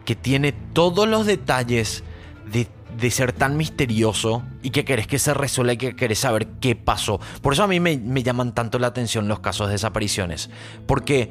[0.06, 2.04] que tiene todos los detalles
[2.52, 2.68] de,
[3.12, 7.20] ser tan misterioso y que querés que se resuelva y que querés saber qué pasó.
[7.42, 10.50] Por eso a mí me, me llaman tanto la atención los casos de desapariciones.
[10.86, 11.30] Porque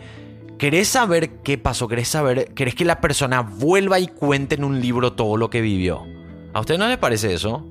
[0.59, 4.81] querés saber qué pasó, querés saber, querés que la persona vuelva y cuente en un
[4.81, 6.07] libro todo lo que vivió.
[6.53, 7.67] ¿A usted no le parece eso?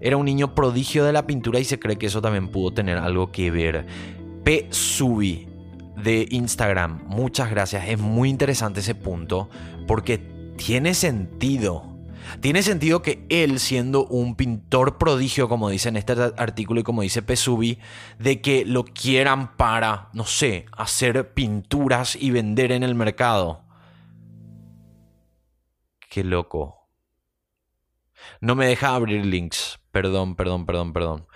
[0.00, 2.98] Era un niño prodigio de la pintura y se cree que eso también pudo tener
[2.98, 3.86] algo que ver.
[4.44, 4.68] P.
[4.70, 5.46] Subi
[5.96, 7.88] de Instagram, muchas gracias.
[7.88, 9.50] Es muy interesante ese punto
[9.86, 10.18] porque
[10.56, 11.86] tiene sentido.
[12.40, 17.02] Tiene sentido que él, siendo un pintor prodigio, como dice en este artículo y como
[17.02, 17.78] dice Pesubi,
[18.18, 23.64] de que lo quieran para, no sé, hacer pinturas y vender en el mercado.
[26.08, 26.88] Qué loco.
[28.40, 29.79] No me deja abrir links.
[29.92, 31.26] Perdón, perdón, perdón, perdón.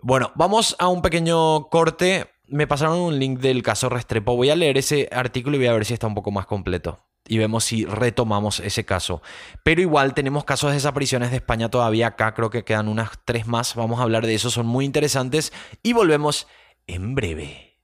[0.00, 2.30] Bueno, vamos a un pequeño corte.
[2.46, 4.36] Me pasaron un link del caso Restrepo.
[4.36, 7.00] Voy a leer ese artículo y voy a ver si está un poco más completo.
[7.28, 9.22] y vemos si retomamos ese caso.
[9.62, 13.46] Pero igual tenemos casos de desapariciones de España todavía acá, creo que quedan unas tres
[13.46, 16.48] más, vamos a hablar de eso, son muy interesantes y volvemos
[16.86, 17.76] en breve.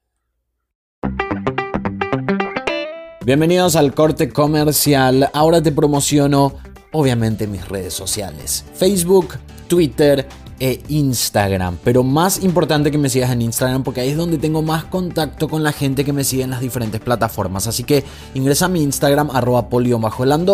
[3.24, 6.54] Bienvenidos al corte comercial, ahora te promociono
[6.92, 9.34] obviamente mis redes sociales, Facebook,
[9.68, 10.26] Twitter,
[10.60, 11.78] e Instagram.
[11.82, 15.48] Pero más importante que me sigas en Instagram porque ahí es donde tengo más contacto
[15.48, 17.66] con la gente que me sigue en las diferentes plataformas.
[17.66, 20.00] Así que ingresa a mi Instagram, arroba polio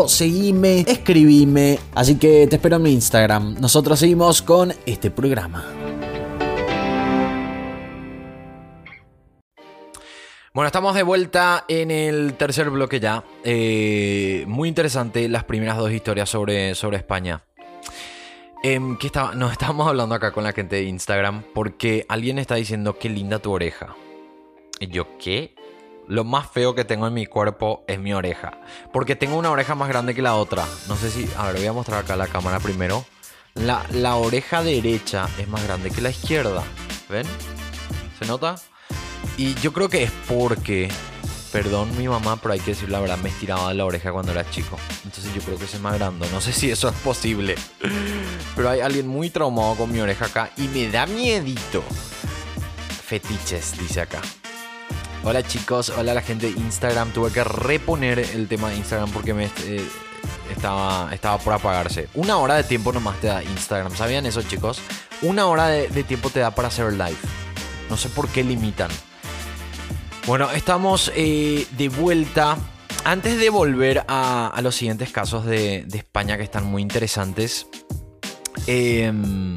[0.06, 1.78] seguime, escribime.
[1.94, 3.56] Así que te espero en mi Instagram.
[3.60, 5.64] Nosotros seguimos con este programa.
[10.52, 13.22] Bueno, estamos de vuelta en el tercer bloque ya.
[13.44, 17.44] Eh, muy interesante las primeras dos historias sobre, sobre España.
[18.62, 19.34] Eh, ¿qué estaba?
[19.34, 23.38] Nos estábamos hablando acá con la gente de Instagram porque alguien está diciendo qué linda
[23.38, 23.96] tu oreja.
[24.78, 25.54] Y yo, ¿qué?
[26.06, 28.60] Lo más feo que tengo en mi cuerpo es mi oreja.
[28.92, 30.66] Porque tengo una oreja más grande que la otra.
[30.88, 31.26] No sé si...
[31.38, 33.04] A ver, voy a mostrar acá la cámara primero.
[33.54, 36.62] La, la oreja derecha es más grande que la izquierda.
[37.08, 37.26] ¿Ven?
[38.18, 38.56] ¿Se nota?
[39.38, 40.90] Y yo creo que es porque
[41.52, 44.48] Perdón mi mamá, pero hay que decir la verdad, me estiraba la oreja cuando era
[44.48, 44.78] chico.
[45.04, 46.26] Entonces yo creo que se me agrandó.
[46.30, 47.56] No sé si eso es posible.
[48.54, 51.82] Pero hay alguien muy traumado con mi oreja acá y me da miedito.
[53.04, 54.20] Fetiches, dice acá.
[55.24, 57.10] Hola chicos, hola la gente de Instagram.
[57.10, 59.84] Tuve que reponer el tema de Instagram porque me eh,
[60.54, 62.08] estaba, estaba por apagarse.
[62.14, 63.96] Una hora de tiempo nomás te da Instagram.
[63.96, 64.80] ¿Sabían eso chicos?
[65.20, 67.18] Una hora de, de tiempo te da para hacer live.
[67.90, 68.90] No sé por qué limitan.
[70.30, 72.56] Bueno, estamos eh, de vuelta.
[73.02, 77.66] Antes de volver a, los siguientes casos de, España que están muy interesantes,
[78.68, 79.56] em,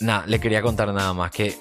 [0.00, 1.56] nada, le quería contar nada más que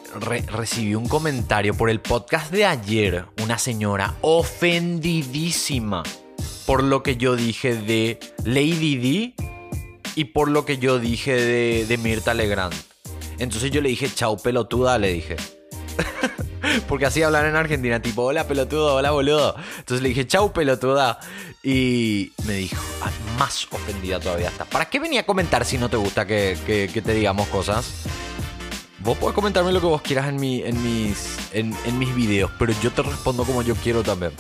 [0.48, 6.02] recibí un comentario por el podcast de ayer, una señora ofendidísima
[6.66, 9.36] por lo que yo dije de Lady D
[10.16, 12.74] y por lo que yo dije de, de Mirta Legrand.
[13.38, 15.36] Entonces yo le dije, chau pelotuda, le dije.
[16.88, 19.56] Porque así hablan en Argentina, tipo, hola pelotudo, hola boludo.
[19.80, 21.20] Entonces le dije, chau pelotuda.
[21.64, 22.82] Y me dijo,
[23.40, 24.66] más ofendida todavía está.
[24.66, 28.04] ¿Para qué venía a comentar si no te gusta que, te digamos cosas?
[29.00, 32.92] Vos podés comentarme lo que vos quieras en, en, mis, en mis videos, pero yo
[32.92, 34.32] te respondo como yo quiero también.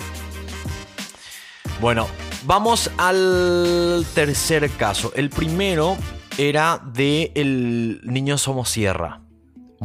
[1.79, 2.07] Bueno,
[2.45, 5.11] vamos al tercer caso.
[5.15, 5.97] El primero
[6.37, 9.24] era de el niño Somosierra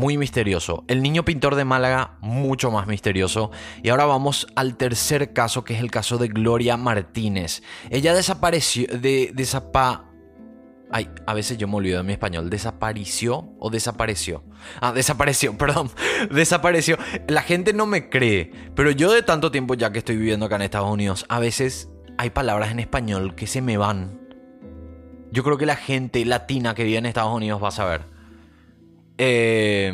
[0.01, 0.83] muy misterioso.
[0.89, 3.51] El niño pintor de Málaga, mucho más misterioso.
[3.83, 7.63] Y ahora vamos al tercer caso, que es el caso de Gloria Martínez.
[7.91, 10.07] Ella desapareció, de, desapa...
[10.91, 12.49] Ay, a veces yo me olvido de mi español.
[12.49, 14.43] ¿Desapareció o desapareció?
[14.81, 15.91] Ah, desapareció, perdón.
[16.31, 16.97] Desapareció.
[17.29, 20.57] La gente no me cree, pero yo de tanto tiempo ya que estoy viviendo acá
[20.57, 24.19] en Estados Unidos, a veces hay palabras en español que se me van.
[25.31, 28.10] Yo creo que la gente latina que vive en Estados Unidos va a saber.
[29.23, 29.93] Eh,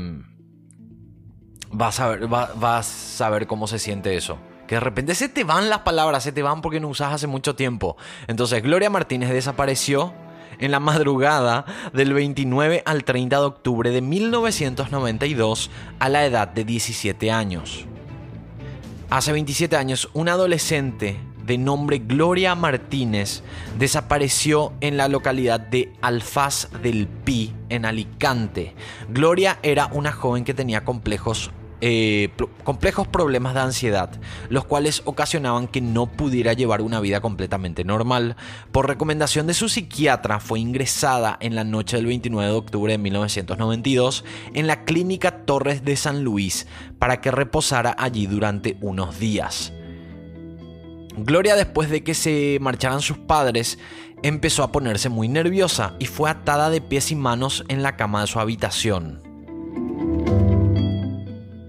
[1.72, 4.38] vas, a ver, vas a ver cómo se siente eso.
[4.68, 7.26] Que de repente se te van las palabras, se te van porque no usas hace
[7.26, 7.96] mucho tiempo.
[8.28, 10.14] Entonces, Gloria Martínez desapareció
[10.60, 16.64] en la madrugada del 29 al 30 de octubre de 1992 a la edad de
[16.64, 17.84] 17 años.
[19.10, 23.42] Hace 27 años, un adolescente de nombre Gloria Martínez
[23.78, 28.74] desapareció en la localidad de Alfaz del Pi, en Alicante.
[29.08, 31.50] Gloria era una joven que tenía complejos
[31.82, 32.30] eh,
[32.64, 34.10] complejos problemas de ansiedad,
[34.48, 38.36] los cuales ocasionaban que no pudiera llevar una vida completamente normal.
[38.72, 42.98] Por recomendación de su psiquiatra, fue ingresada en la noche del 29 de octubre de
[42.98, 46.66] 1992 en la clínica Torres de San Luis
[46.98, 49.74] para que reposara allí durante unos días.
[51.16, 53.78] Gloria después de que se marcharan sus padres
[54.22, 58.20] empezó a ponerse muy nerviosa y fue atada de pies y manos en la cama
[58.20, 59.22] de su habitación.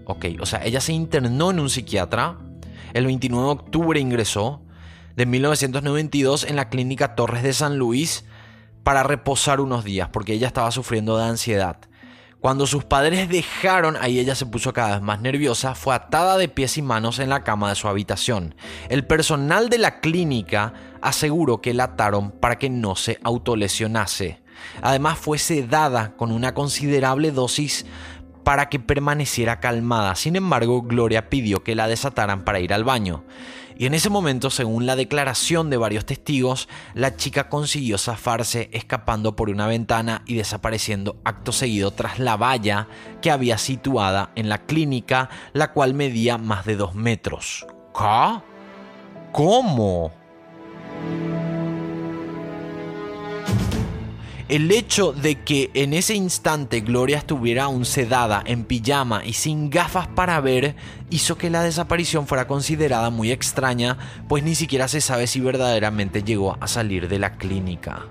[0.06, 2.38] Ok, o sea, ella se internó en un psiquiatra.
[2.94, 4.62] El 29 de octubre ingresó
[5.16, 8.26] de 1992 en la clínica Torres de San Luis
[8.84, 11.78] para reposar unos días porque ella estaba sufriendo de ansiedad.
[12.48, 16.48] Cuando sus padres dejaron, ahí ella se puso cada vez más nerviosa, fue atada de
[16.48, 18.56] pies y manos en la cama de su habitación.
[18.88, 24.40] El personal de la clínica aseguró que la ataron para que no se autolesionase.
[24.82, 27.86] Además fue sedada con una considerable dosis
[28.46, 30.16] para que permaneciera calmada.
[30.16, 33.26] Sin embargo, Gloria pidió que la desataran para ir al baño.
[33.80, 39.36] Y en ese momento, según la declaración de varios testigos, la chica consiguió zafarse escapando
[39.36, 42.88] por una ventana y desapareciendo acto seguido tras la valla
[43.22, 47.68] que había situada en la clínica, la cual medía más de dos metros.
[47.94, 48.42] ¿Qué?
[49.32, 50.12] ¿Cómo?
[54.50, 59.70] El hecho de que en ese instante Gloria estuviera aún sedada, en pijama y sin
[59.70, 60.78] gafas para ver,
[61.10, 63.98] hizo que la desaparición fuera considerada muy extraña,
[64.30, 68.06] pues ni siquiera se sabe si verdaderamente llegó a salir de la clínica.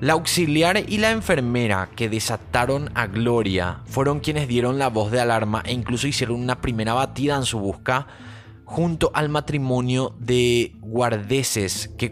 [0.00, 5.20] La auxiliar y la enfermera que desataron a Gloria fueron quienes dieron la voz de
[5.20, 8.06] alarma e incluso hicieron una primera batida en su busca
[8.64, 12.10] junto al matrimonio de guardeses que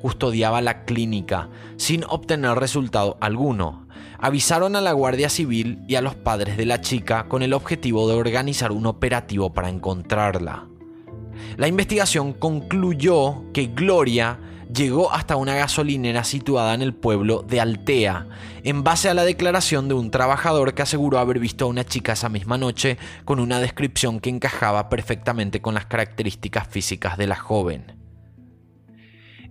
[0.00, 3.86] custodiaba la clínica sin obtener resultado alguno.
[4.18, 8.08] Avisaron a la Guardia Civil y a los padres de la chica con el objetivo
[8.08, 10.66] de organizar un operativo para encontrarla.
[11.56, 14.38] La investigación concluyó que Gloria
[14.72, 18.26] llegó hasta una gasolinera situada en el pueblo de Altea,
[18.64, 22.12] en base a la declaración de un trabajador que aseguró haber visto a una chica
[22.12, 27.36] esa misma noche con una descripción que encajaba perfectamente con las características físicas de la
[27.36, 28.05] joven.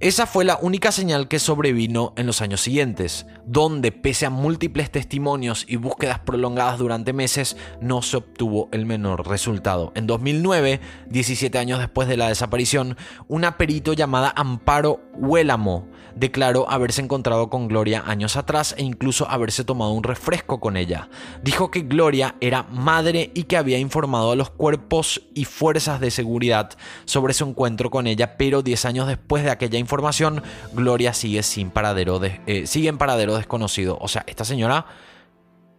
[0.01, 4.91] Esa fue la única señal que sobrevino en los años siguientes, donde pese a múltiples
[4.91, 9.93] testimonios y búsquedas prolongadas durante meses, no se obtuvo el menor resultado.
[9.95, 17.01] En 2009, 17 años después de la desaparición, una perito llamada Amparo Huélamo declaró haberse
[17.01, 21.09] encontrado con Gloria años atrás e incluso haberse tomado un refresco con ella.
[21.43, 26.11] Dijo que Gloria era madre y que había informado a los cuerpos y fuerzas de
[26.11, 26.71] seguridad
[27.05, 30.41] sobre su encuentro con ella, pero 10 años después de aquella información,
[30.73, 33.97] Gloria sigue, sin paradero eh, sigue en paradero desconocido.
[33.99, 34.85] O sea, esta señora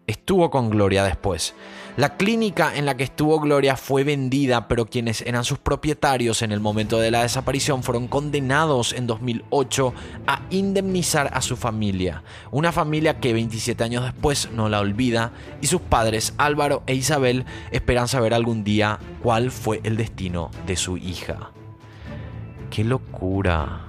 [0.07, 1.55] estuvo con Gloria después.
[1.97, 6.53] La clínica en la que estuvo Gloria fue vendida, pero quienes eran sus propietarios en
[6.53, 9.95] el momento de la desaparición fueron condenados en 2008
[10.27, 12.23] a indemnizar a su familia.
[12.51, 15.33] Una familia que 27 años después no la olvida
[15.63, 20.77] y sus padres Álvaro e Isabel esperan saber algún día cuál fue el destino de
[20.77, 21.53] su hija.
[22.69, 23.87] ¡Qué locura!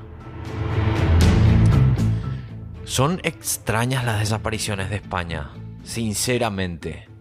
[2.86, 5.50] Son extrañas las desapariciones de España,
[5.84, 7.17] sinceramente.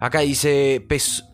[0.00, 0.86] Acá dice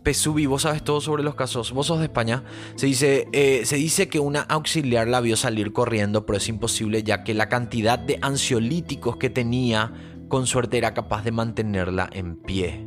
[0.02, 2.44] Pesubi, vos sabes todo sobre los casos, vos sos de España.
[2.76, 7.02] Se dice, eh, se dice que una auxiliar la vio salir corriendo, pero es imposible
[7.02, 9.92] ya que la cantidad de ansiolíticos que tenía,
[10.28, 12.86] con suerte era capaz de mantenerla en pie.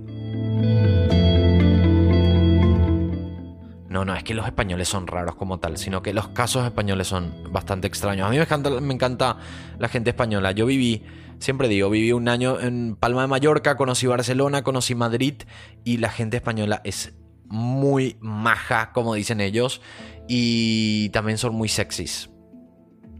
[3.89, 7.07] No, no, es que los españoles son raros como tal, sino que los casos españoles
[7.07, 8.27] son bastante extraños.
[8.27, 9.37] A mí me encanta, me encanta
[9.79, 10.51] la gente española.
[10.51, 11.03] Yo viví
[11.39, 15.36] Siempre digo, viví un año en Palma de Mallorca, conocí Barcelona, conocí Madrid
[15.84, 17.13] y la gente española es
[17.45, 19.82] muy maja, como dicen ellos,
[20.28, 22.30] y también son muy sexys.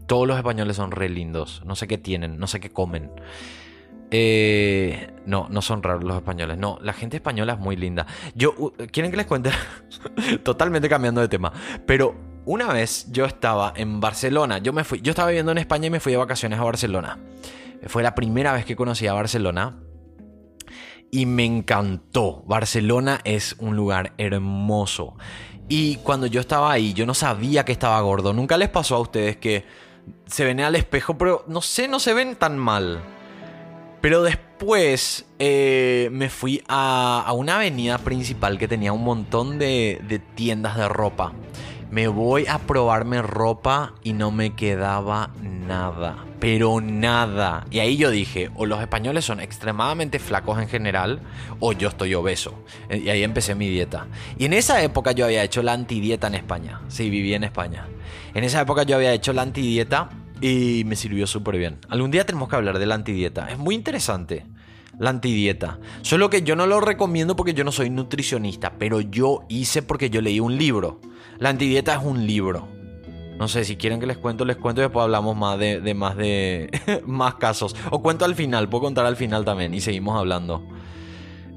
[0.06, 3.10] Todos los españoles son re lindos, no sé qué tienen, no sé qué comen.
[4.10, 6.58] Eh, no, no son raros los españoles.
[6.58, 8.06] No, la gente española es muy linda.
[8.34, 9.50] Yo, ¿quieren que les cuente?
[10.42, 11.52] Totalmente cambiando de tema.
[11.86, 12.14] Pero
[12.46, 14.58] una vez yo estaba en Barcelona.
[14.58, 17.18] Yo me fui, yo estaba viviendo en España y me fui de vacaciones a Barcelona.
[17.86, 19.78] Fue la primera vez que conocí a Barcelona
[21.10, 22.42] y me encantó.
[22.46, 25.16] Barcelona es un lugar hermoso.
[25.68, 28.32] Y cuando yo estaba ahí, yo no sabía que estaba gordo.
[28.32, 29.64] Nunca les pasó a ustedes que
[30.26, 33.00] se ven al espejo, pero no sé, no se ven tan mal.
[34.00, 40.18] Pero después eh, me fui a, una avenida principal que tenía un montón de, de
[40.18, 41.32] tiendas de ropa.
[41.90, 47.66] Me voy a probarme ropa y no me quedaba nada pero nada.
[47.70, 51.20] Y ahí yo dije, o los españoles son extremadamente flacos en general,
[51.60, 52.54] o yo estoy obeso.
[52.90, 54.06] Y ahí empecé mi dieta.
[54.38, 56.80] Y en esa época yo había hecho la antidieta en España.
[56.88, 57.86] Sí, viví en España.
[58.34, 61.78] En esa época yo había hecho la antidieta y me sirvió súper bien.
[61.88, 63.50] Algún día tenemos que hablar de la antidieta.
[63.50, 64.46] Es muy interesante.
[64.98, 65.78] La antidieta.
[66.02, 70.10] Solo que yo no lo recomiendo porque yo no soy nutricionista, pero yo hice porque
[70.10, 71.00] yo leí un libro.
[71.38, 72.78] La antidieta es un libro
[73.38, 76.16] no sé, si quieren que les cuento, les cuento y después hablamos más de, más
[76.16, 76.70] de
[77.06, 77.74] más casos.
[77.90, 80.66] O cuento al final, puedo contar al final también y seguimos hablando.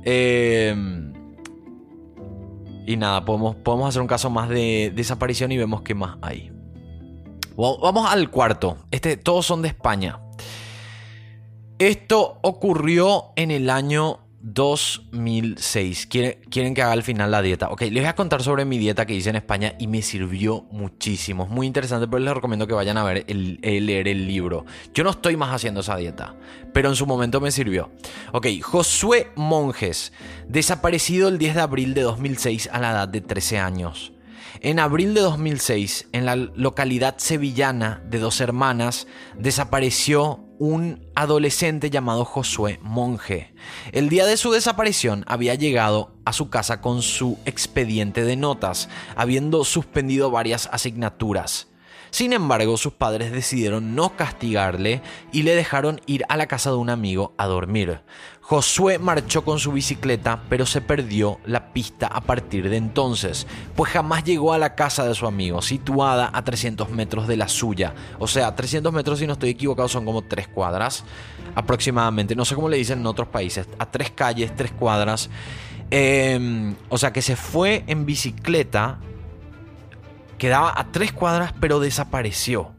[0.04, 1.12] Em,
[2.86, 6.52] y nada, podemos, podemos hacer un caso más de desaparición y vemos qué más hay.
[7.58, 8.78] Vamos al cuarto.
[8.92, 10.20] Este, todos son de España.
[11.80, 16.08] Esto ocurrió en el año 2006.
[16.08, 17.70] ¿Quieren, que haga al final la dieta?
[17.70, 20.64] Ok, les voy a contar sobre mi dieta que hice en España y me sirvió
[20.72, 21.44] muchísimo.
[21.44, 24.66] Es muy interesante, pero les recomiendo que vayan a ver el, leer el libro.
[24.94, 26.36] Yo no estoy más haciendo esa dieta,
[26.74, 27.92] pero en su momento me sirvió.
[28.32, 30.14] Ok, Josué Monjes,
[30.48, 34.14] desaparecido el 10 de abril de 2006 a la edad de 13 años.
[34.60, 42.24] En abril de 2006, en la localidad sevillana de Dos Hermanas, desapareció un adolescente llamado
[42.24, 43.52] Josué Monje.
[43.94, 48.88] El día de su desaparición había llegado a su casa con su expediente de notas,
[49.16, 51.70] habiendo suspendido varias asignaturas.
[52.12, 55.02] Sin embargo, sus padres decidieron no castigarle
[55.32, 58.02] y le dejaron ir a la casa de un amigo a dormir.
[58.52, 63.48] Josué marchó con su bicicleta, pero se perdió la pista a partir de entonces,
[63.78, 67.48] pues jamás llegó a la casa de su amigo, situada a 300 metros de la
[67.48, 67.94] suya.
[68.20, 71.06] O sea, 300 metros, si no estoy equivocado, son como tres cuadras
[71.56, 72.36] aproximadamente.
[72.36, 75.30] No sé cómo le dicen en otros países, a tres calles, tres cuadras.
[75.90, 79.00] Em, o sea que se fue en bicicleta
[80.38, 82.74] Quedaba a tres cuadras pero desapareció.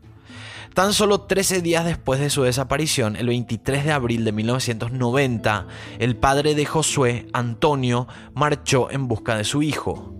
[0.74, 5.66] Tan solo 13 días después de su desaparición, el 23 de abril de 1990,
[5.98, 10.14] el padre de Josué, Antonio, marchó en busca de su hijo.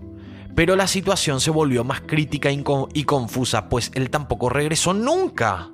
[0.55, 5.71] Pero la situación se volvió más crítica y confusa, pues él tampoco regresó nunca.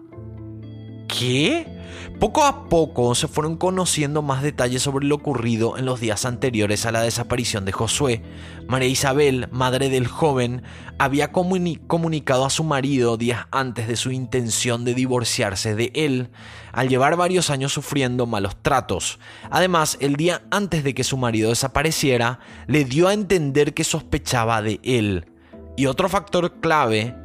[1.10, 1.79] ¿Qué?
[2.20, 6.86] Poco a poco se fueron conociendo más detalles sobre lo ocurrido en los días anteriores
[6.86, 8.22] a la desaparición de Josué.
[8.68, 10.64] María Isabel, madre del joven,
[10.98, 16.30] había comunicado a su marido días antes de su intención de divorciarse de él,
[16.74, 19.20] al llevar varios años sufriendo malos tratos.
[19.50, 24.62] Además, el día antes de que su marido desapareciera, le dio a entender que sospechaba
[24.62, 25.26] de él.
[25.78, 27.16] Y otro factor clave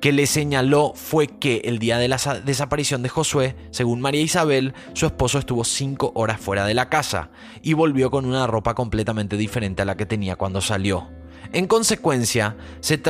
[0.00, 4.74] que le señaló fue que el día de la desaparición de Josué, según María Isabel,
[4.94, 7.30] su esposo estuvo cinco horas fuera de la casa
[7.62, 11.08] y volvió con una ropa completamente diferente a la que tenía cuando salió.
[11.52, 13.00] En consecuencia, se,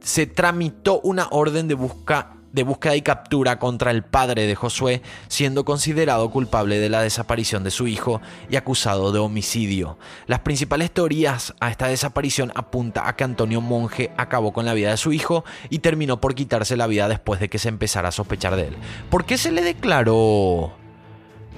[0.00, 5.02] se tramitó una orden de busca de búsqueda y captura contra el padre de Josué,
[5.28, 9.98] siendo considerado culpable de la desaparición de su hijo y acusado de homicidio.
[10.26, 14.90] Las principales teorías a esta desaparición apunta a que Antonio Monje acabó con la vida
[14.90, 18.12] de su hijo y terminó por quitarse la vida después de que se empezara a
[18.12, 18.76] sospechar de él.
[19.10, 20.72] ¿Por qué se le declaró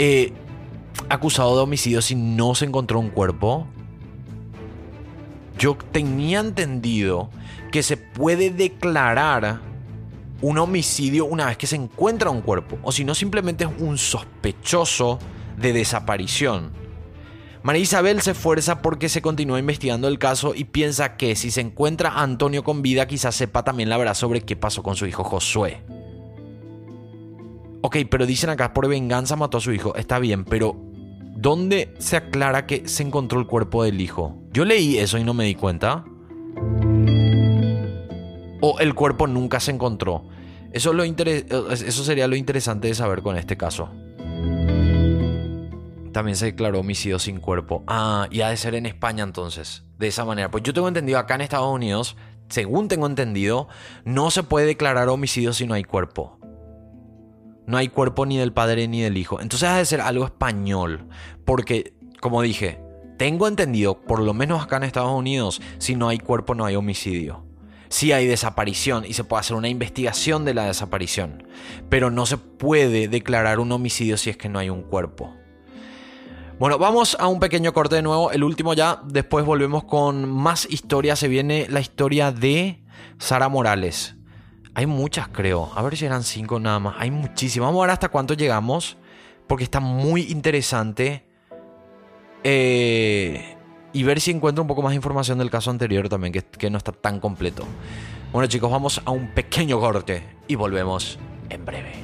[0.00, 0.32] eh,
[1.08, 3.68] acusado de homicidio si no se encontró un cuerpo?
[5.60, 7.30] Yo tenía entendido
[7.70, 9.67] que se puede declarar
[10.40, 13.98] un homicidio una vez que se encuentra un cuerpo, o si no simplemente es un
[13.98, 15.18] sospechoso
[15.56, 16.70] de desaparición.
[17.62, 21.60] María Isabel se esfuerza porque se continúa investigando el caso y piensa que si se
[21.60, 25.24] encuentra Antonio con vida quizás sepa también la verdad sobre qué pasó con su hijo
[25.24, 25.82] Josué.
[27.82, 30.76] Ok, pero dicen acá por venganza mató a su hijo, está bien, pero
[31.36, 34.36] ¿dónde se aclara que se encontró el cuerpo del hijo?
[34.52, 36.04] Yo leí eso y no me di cuenta
[38.60, 40.24] o el cuerpo nunca se encontró.
[40.72, 43.90] Eso, lo eso sería lo interesante de saber con este caso.
[46.12, 47.84] También se declaró homicidio sin cuerpo.
[47.86, 49.84] Ah, y ha de ser en España entonces.
[49.98, 50.50] De esa manera.
[50.50, 52.16] Pues yo tengo entendido acá en Estados Unidos,
[52.48, 53.68] según tengo entendido,
[54.04, 56.38] no se puede declarar homicidio si no hay cuerpo.
[57.66, 59.40] No hay cuerpo ni del padre ni del hijo.
[59.40, 61.08] Entonces ha de ser algo español.
[61.44, 62.80] Porque, como dije,
[63.18, 66.76] tengo entendido, por lo menos acá en Estados Unidos, si no hay cuerpo no hay
[66.76, 67.47] homicidio
[67.88, 71.46] si hay desaparición y se puede hacer una investigación de la desaparición,
[71.88, 75.34] pero no se puede declarar un homicidio si es que no hay un cuerpo.
[76.58, 80.66] Bueno, vamos a un pequeño corte de nuevo, el último ya, después volvemos con más
[80.68, 82.82] historias, se viene la historia de
[83.18, 84.16] Sara Morales.
[84.74, 87.92] Hay muchas creo, a ver si eran cinco nada más, hay muchísimas, vamos a ver
[87.92, 88.96] hasta cuánto llegamos,
[89.46, 91.24] porque está muy interesante.
[92.44, 93.57] Eh,
[93.98, 96.78] y ver si encuentro un poco más información del caso anterior también, que, que no
[96.78, 97.64] está tan completo.
[98.32, 101.18] Bueno chicos, vamos a un pequeño corte y volvemos
[101.50, 101.94] en breve.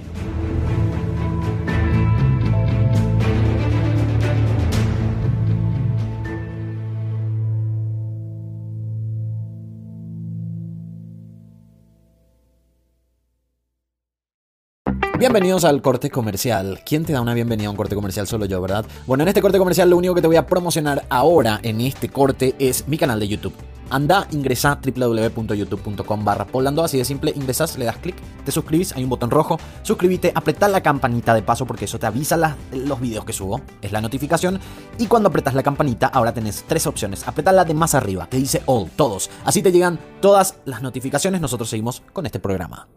[15.16, 16.80] Bienvenidos al corte comercial.
[16.84, 18.26] ¿Quién te da una bienvenida a un corte comercial?
[18.26, 18.84] Solo yo, ¿verdad?
[19.06, 22.08] Bueno, en este corte comercial lo único que te voy a promocionar ahora en este
[22.08, 23.54] corte es mi canal de YouTube.
[23.90, 29.04] Anda, ingresa www.youtube.com barra poblando, así de simple, ingresas, le das clic, te suscribís, hay
[29.04, 33.24] un botón rojo, suscríbete, apretá la campanita de paso porque eso te avisa los videos
[33.24, 34.58] que subo, es la notificación,
[34.98, 38.38] y cuando apretas la campanita ahora tenés tres opciones, apretá la de más arriba, que
[38.38, 42.88] dice all, todos, así te llegan todas las notificaciones, nosotros seguimos con este programa.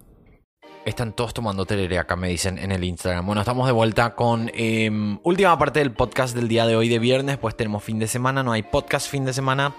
[0.88, 3.26] Están todos tomando tereré acá, me dicen en el Instagram.
[3.26, 4.90] Bueno, estamos de vuelta con eh,
[5.22, 7.38] última parte del podcast del día de hoy de viernes.
[7.38, 9.76] Pues tenemos fin de semana, no hay podcast fin de semana.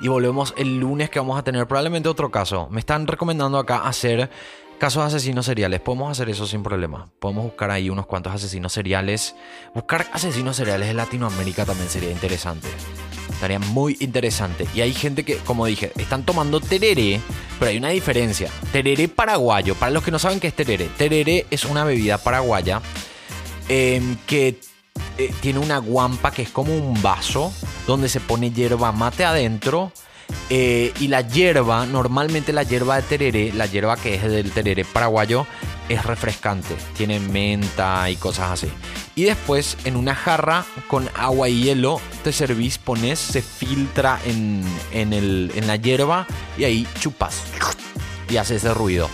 [0.00, 2.68] Y volvemos el lunes que vamos a tener probablemente otro caso.
[2.70, 4.30] Me están recomendando acá hacer
[4.74, 5.80] casos de asesinos seriales.
[5.80, 7.08] Podemos hacer eso sin problema.
[7.18, 9.34] Podemos buscar ahí unos cuantos asesinos seriales.
[9.74, 12.68] Buscar asesinos seriales en Latinoamérica también sería interesante.
[13.30, 14.66] Estaría muy interesante.
[14.74, 17.20] Y hay gente que, como dije, están tomando tereré,
[17.58, 18.50] pero hay una diferencia.
[18.72, 20.88] Tereré paraguayo, para los que no saben qué es tereré.
[20.96, 22.80] Tereré es una bebida paraguaya
[23.68, 24.60] em, que
[25.18, 27.52] eh, tiene una guampa que es como un vaso
[27.86, 29.92] donde se pone hierba mate adentro.
[30.50, 34.84] Eh, y la hierba, normalmente la hierba de tereré, la hierba que es del tereré
[34.84, 35.46] paraguayo,
[35.88, 36.76] es refrescante.
[36.96, 38.72] Tiene menta y cosas así.
[39.14, 44.64] Y después en una jarra con agua y hielo te servís, pones, se filtra en,
[44.92, 46.26] el, en la hierba
[46.58, 47.42] y ahí chupas.
[48.28, 49.08] Y hace ese ruido.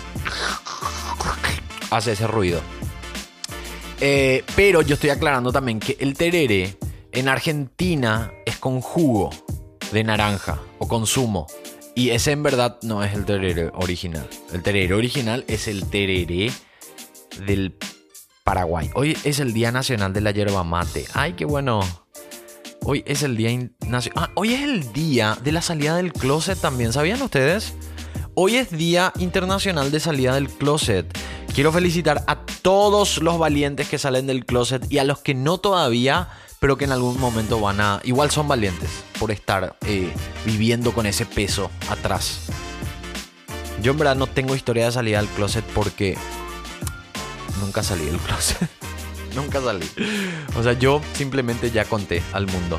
[1.91, 2.61] Hace ese ruido.
[4.01, 6.77] Eh, pero yo estoy aclarando también que el tereré
[7.13, 9.31] en Argentina es con jugo
[9.93, 11.47] de naranja o con zumo.
[11.95, 14.29] Y ese en verdad no es el tereré original.
[14.53, 16.53] El tereré original es el tereré
[17.47, 17.77] del
[18.45, 18.91] Paraguay.
[18.95, 21.07] Hoy es el Día Nacional de la Yerba Mate.
[21.15, 21.81] Ay, qué bueno.
[22.83, 23.51] Hoy es el Día
[23.87, 24.25] Nacional.
[24.25, 26.93] Ah, hoy es el día de la salida del closet también.
[26.93, 27.75] ¿Sabían ustedes?
[28.35, 31.07] Hoy es Día Internacional de Salida del Closet.
[31.55, 35.59] Quiero felicitar a todos los valientes que salen del closet y a los que no
[35.59, 36.29] todavía,
[36.61, 38.01] pero que en algún momento van a...
[38.05, 40.13] Igual son valientes por estar eh,
[40.45, 42.43] viviendo con ese peso atrás.
[43.83, 46.17] Yo en verdad no tengo historia de salida del closet porque
[47.61, 48.69] nunca salí del closet.
[49.35, 49.89] nunca salí.
[50.55, 52.79] O sea, yo simplemente ya conté al mundo.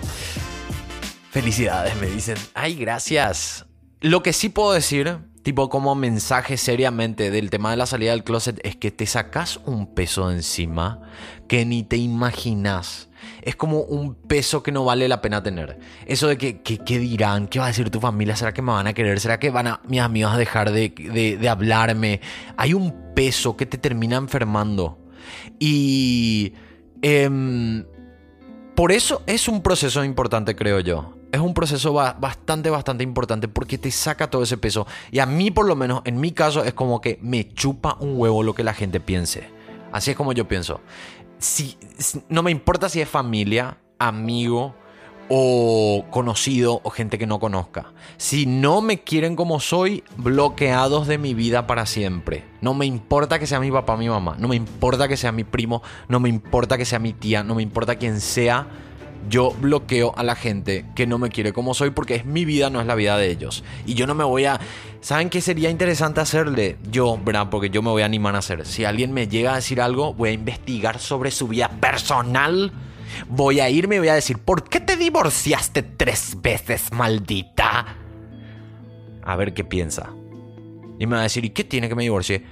[1.31, 2.37] Felicidades, me dicen.
[2.53, 3.65] Ay, gracias.
[3.99, 8.23] Lo que sí puedo decir, tipo como mensaje seriamente del tema de la salida del
[8.23, 11.01] closet, es que te sacas un peso de encima
[11.47, 13.09] que ni te imaginas.
[13.41, 15.79] Es como un peso que no vale la pena tener.
[16.05, 17.47] Eso de que, ¿qué dirán?
[17.47, 18.35] ¿Qué va a decir tu familia?
[18.35, 19.19] ¿Será que me van a querer?
[19.19, 20.89] ¿Será que van a mis amigos a dejar de,
[21.39, 22.21] de hablarme?
[22.57, 24.97] Hay un peso que te termina enfermando.
[25.59, 26.53] Y...
[27.01, 27.83] Em,
[28.75, 31.13] por eso es un proceso importante, creo yo.
[31.31, 34.87] Es un proceso bastante, bastante importante porque te saca todo ese peso.
[35.11, 38.17] Y a mí, por lo menos, en mi caso, es como que me chupa un
[38.17, 39.43] huevo lo que la gente piense.
[39.91, 40.79] Así es como yo pienso
[41.41, 41.77] si,
[42.29, 44.75] no me importa si es familia, amigo
[45.27, 47.93] o conocido o gente que no conozca.
[48.17, 52.43] Si no me quieren como soy, bloqueados de mi vida para siempre.
[52.61, 55.43] No me importa que sea mi papá, mi mamá, no me importa que sea mi
[55.43, 58.67] primo, no me importa que sea mi tía, no me importa quién sea
[59.29, 62.69] yo bloqueo a la gente que no me quiere como soy porque es mi vida,
[62.69, 63.63] no es la vida de ellos.
[63.85, 64.59] Y yo no me voy a...
[65.01, 66.77] ¿Saben qué sería interesante hacerle?
[66.91, 67.49] Yo, ¿verdad?
[67.49, 68.65] Porque yo me voy a animar a hacer.
[68.65, 72.71] Si alguien me llega a decir algo, voy a investigar sobre su vida personal.
[73.27, 77.97] Voy a irme y voy a decir, ¿por qué te divorciaste tres veces, maldita?
[79.23, 80.11] A ver qué piensa.
[80.99, 82.43] Y me va a decir, ¿y qué tiene que me divorcie?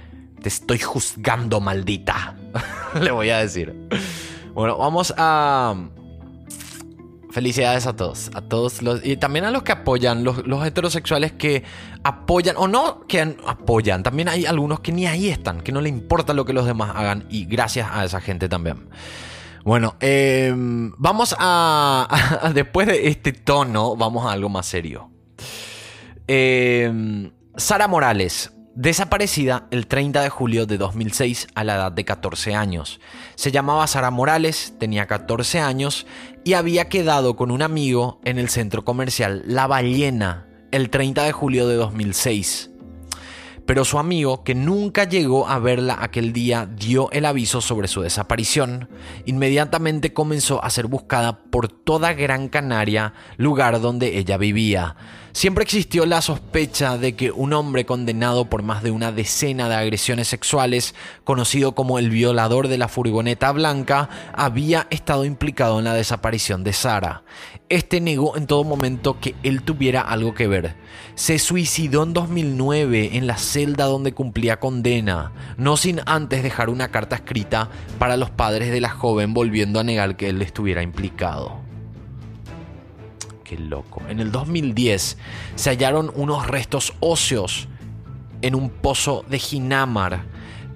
[0.42, 2.36] Te estoy juzgando, maldita.
[3.00, 3.88] Le voy a decir.
[4.54, 5.74] Bueno, vamos a
[7.30, 11.62] Felicidades a todos, a todos los y también a los que apoyan, los, heterosexuales que
[12.02, 14.02] apoyan o no que apoyan.
[14.02, 16.90] También hay algunos que ni ahí están, que no le importa lo que los demás
[16.94, 18.88] hagan y gracias a esa gente también.
[19.64, 25.10] Bueno, em, vamos a, después de este tono, vamos a algo más serio.
[26.26, 32.54] Em, Sara Morales, Desaparecida el 30 de julio de 2006 a la edad de 14
[32.54, 33.00] años.
[33.34, 36.06] Se llamaba Sara Morales, tenía 14 años
[36.44, 41.32] y había quedado con un amigo en el centro comercial La Ballena el 30 de
[41.32, 42.70] julio de 2006
[43.70, 48.00] pero su amigo, que nunca llegó a verla aquel día, dio el aviso sobre su
[48.02, 48.88] desaparición.
[49.26, 54.96] Inmediatamente comenzó a ser buscada por toda Gran Canaria, lugar donde ella vivía.
[55.32, 59.76] Siempre existió la sospecha de que un hombre condenado por más de una decena de
[59.76, 65.94] agresiones sexuales, conocido como el violador de la furgoneta blanca, había estado implicado en la
[65.94, 67.22] desaparición de Sara.
[67.68, 70.74] Este negó en todo momento que él tuviera algo que ver.
[71.14, 76.88] Se suicidó en 2009 en la celda donde cumplía condena, no sin antes dejar una
[76.88, 77.68] carta escrita
[78.00, 81.39] para los padres de la joven volviendo a negar que él estuviera implicado.
[83.50, 84.00] Qué loco.
[84.08, 85.18] En el 2010
[85.56, 87.66] se hallaron unos restos óseos
[88.42, 90.22] en un pozo de Ginamar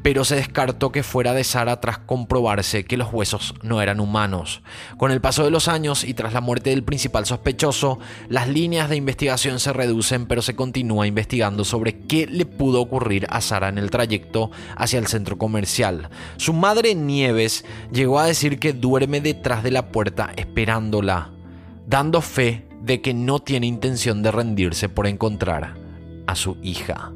[0.04, 4.60] pero se descartó que fuera de Sara tras comprobarse que los huesos no eran humanos.
[4.98, 7.98] Con el paso de los años y tras la muerte del principal sospechoso,
[8.28, 13.26] las líneas de investigación se reducen, pero se continúa investigando sobre qué le pudo ocurrir
[13.30, 16.10] a Sara en el trayecto hacia el centro comercial.
[16.36, 21.30] Su madre Nieves llegó a decir que duerme detrás de la puerta esperándola,
[21.86, 25.74] dando fe de que no tiene intención de rendirse por encontrar
[26.26, 27.12] a su hija.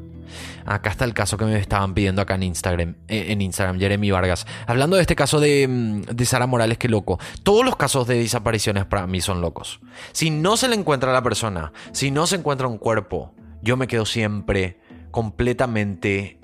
[0.65, 4.11] Acá está el caso que me estaban pidiendo acá en Instagram, eh, en Instagram, Jeremy
[4.11, 4.45] Vargas.
[4.67, 7.19] Hablando de este caso de, mm, de Sara Morales, qué loco.
[7.41, 9.79] Todos los casos de desapariciones para mí son locos.
[10.11, 13.77] Si no se le encuentra a la persona, si no se encuentra un cuerpo, yo
[13.77, 14.79] me quedo siempre
[15.11, 16.39] completamente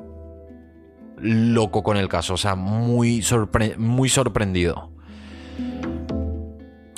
[1.17, 2.33] loco con el caso.
[2.33, 4.94] O sea, muy sorprendido.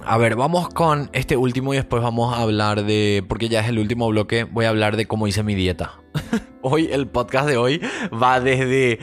[0.09, 3.67] A ver, vamos con este último y después vamos a hablar de, porque ya es
[3.67, 5.99] el último bloque, voy a hablar de cómo hice mi dieta.
[6.61, 7.81] hoy, el podcast de hoy
[8.13, 8.99] va desde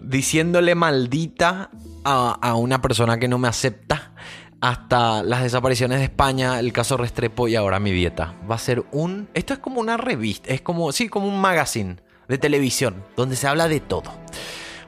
[0.00, 1.70] diciéndole maldita
[2.02, 4.14] a, una persona que no me acepta
[4.62, 8.34] hasta las desapariciones de España, el caso Restrepo y ahora mi dieta.
[8.50, 9.28] Va a ser un...
[9.34, 11.96] Esto es como una revista, es como, sí, como un magazine
[12.26, 14.10] de televisión, donde se habla de todo.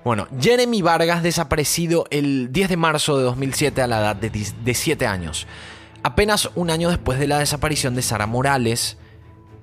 [0.04, 5.06] Bueno, Jeremy Vargas desaparecido el 10 de marzo de 2007 a la edad de 7
[5.06, 5.46] años.
[6.02, 8.96] Apenas un año después de la desaparición de Sara Morales,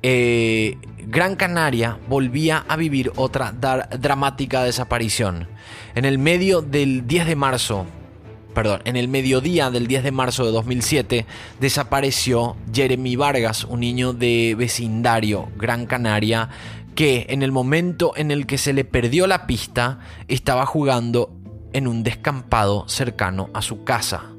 [0.04, 5.48] eh, Gran Canaria volvía a vivir otra dramática desaparición.
[5.96, 7.88] En el medio del 10 de marzo,
[8.54, 11.26] perdón, en el mediodía del 10 de marzo de 2007,
[11.60, 16.50] desapareció Jeremy Vargas, un niño de vecindario Gran Canaria,
[16.98, 21.32] que en el momento en el que se le perdió la pista estaba jugando
[21.72, 24.32] en un descampado cercano a su casa.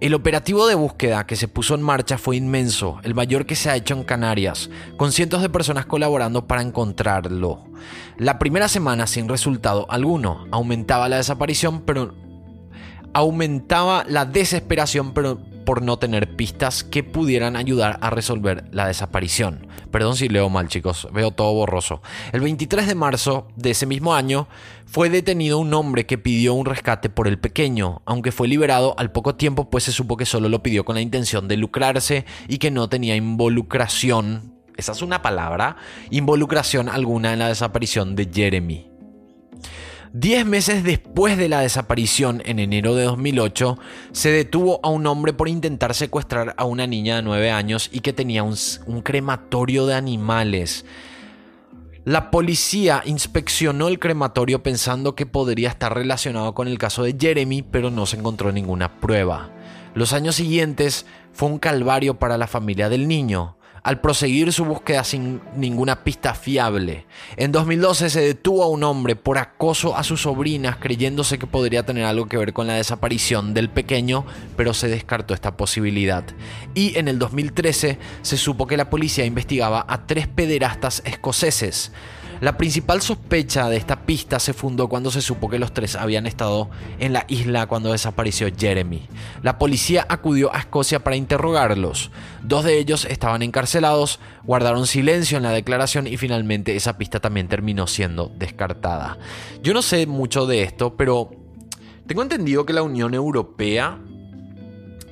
[0.00, 3.70] El operativo de búsqueda que se puso en marcha fue inmenso, el mayor que se
[3.70, 7.64] ha hecho en Canarias, con cientos de personas colaborando para encontrarlo.
[8.18, 12.14] La primera semana sin resultado alguno, aumentaba la desaparición, pero
[13.14, 15.14] aumentaba la desesperación,
[15.64, 19.66] por no tener pistas que pudieran ayudar a resolver la desaparición.
[19.90, 22.02] Perdón si leo mal, chicos, veo todo borroso.
[22.32, 24.48] El 23 de marzo de ese mismo año
[24.84, 29.12] fue detenido un hombre que pidió un rescate por el pequeño, aunque fue liberado al
[29.12, 32.58] poco tiempo pues se supo que solo lo pidió con la intención de lucrarse y
[32.58, 35.76] que no tenía involucración, esa es una palabra,
[36.10, 38.93] involucración alguna en la desaparición de Jeremy.
[40.16, 43.76] Diez meses después de la desaparición, en enero de 2008,
[44.12, 47.98] se detuvo a un hombre por intentar secuestrar a una niña de 9 años y
[47.98, 48.54] que tenía un,
[49.02, 50.84] crematorio de animales.
[52.04, 57.62] La policía inspeccionó el crematorio pensando que podría estar relacionado con el caso de Jeremy,
[57.62, 59.50] pero no se encontró ninguna prueba.
[59.96, 65.04] Los años siguientes fue un calvario para la familia del niño al proseguir su búsqueda
[65.04, 67.04] sin ninguna pista fiable.
[67.36, 71.84] En 2012 se detuvo a un hombre por acoso a sus sobrinas creyéndose que podría
[71.84, 74.24] tener algo que ver con la desaparición del pequeño,
[74.56, 76.24] pero se descartó esta posibilidad.
[76.74, 81.92] Y en el 2013 se supo que la policía investigaba a tres pederastas escoceses.
[82.40, 86.26] La principal sospecha de esta pista se fundó cuando se supo que los tres habían
[86.26, 86.68] estado
[86.98, 89.02] en la isla cuando desapareció Jeremy.
[89.42, 92.10] La policía acudió a Escocia para interrogarlos.
[92.42, 97.48] Dos de ellos estaban encarcelados, guardaron silencio en la declaración y finalmente esa pista también
[97.48, 99.18] terminó siendo descartada.
[99.62, 101.30] Yo no sé mucho de esto, pero
[102.06, 103.98] tengo entendido que la Unión Europea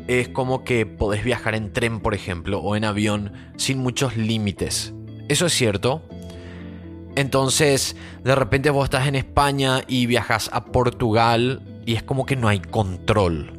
[0.08, 4.92] es como que podés viajar en tren, por ejemplo, o en avión sin muchos límites.
[5.28, 6.02] ¿Eso es cierto?
[7.14, 12.36] Entonces, de repente vos estás en España y viajas a Portugal y es como que
[12.36, 13.52] no hay control.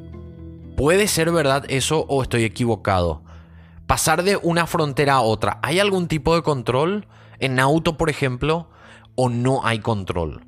[0.76, 3.22] ¿Puede ser verdad eso o estoy equivocado?
[3.86, 7.06] Pasar de una frontera a otra, ¿hay algún tipo de control?
[7.40, 8.70] En auto, por ejemplo,
[9.16, 10.46] o no hay control?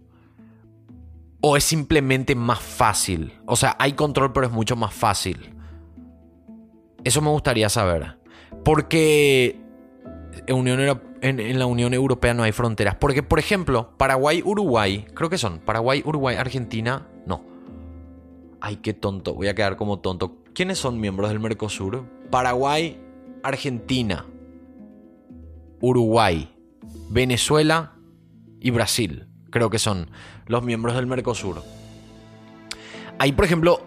[1.42, 3.34] ¿O es simplemente más fácil?
[3.46, 5.54] O sea, hay control pero es mucho más fácil.
[7.04, 8.18] Eso me gustaría saber.
[8.64, 9.62] Porque
[11.30, 12.96] en, la Unión Europea no hay fronteras.
[12.96, 17.44] Porque, por ejemplo, Paraguay, Uruguay, creo que son Paraguay, Uruguay, Argentina, no.
[18.62, 20.38] Ay, qué tonto, voy a quedar como tonto.
[20.54, 22.06] ¿Quiénes son miembros del Mercosur?
[22.30, 23.00] Paraguay,
[23.44, 24.26] Argentina,
[25.82, 26.54] Uruguay,
[27.10, 27.96] Venezuela
[28.60, 29.28] y Brasil.
[29.50, 30.10] Creo que son
[30.46, 31.64] los miembros del Mercosur.
[33.18, 33.82] Ahí, por ejemplo,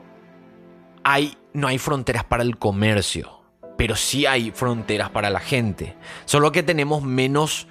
[1.05, 3.38] hay, no hay fronteras para el comercio
[3.79, 5.95] pero sí hay fronteras para la gente.
[6.25, 7.69] Solo que tenemos menos,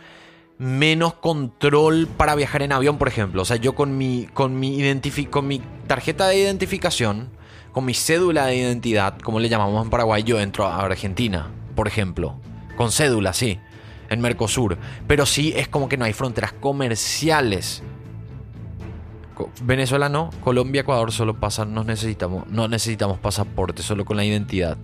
[0.58, 3.42] menos control para viajar en avión, por ejemplo.
[3.42, 7.28] O sea, yo con mi, con mi, tarjeta de identificación,
[7.74, 11.90] con mi cédula de identidad, como le llamamos en Paraguay, yo entro a Argentina, por
[11.90, 12.40] ejemplo.
[12.78, 13.60] Con cédula, sí.
[14.10, 14.78] En Mercosur.
[15.08, 17.84] Pero sí es como que no hay fronteras comerciales.
[19.62, 24.78] Venezuela no, Colombia, Ecuador solo pasan, necesitamos, no necesitamos pasaporte, solo con la identidad.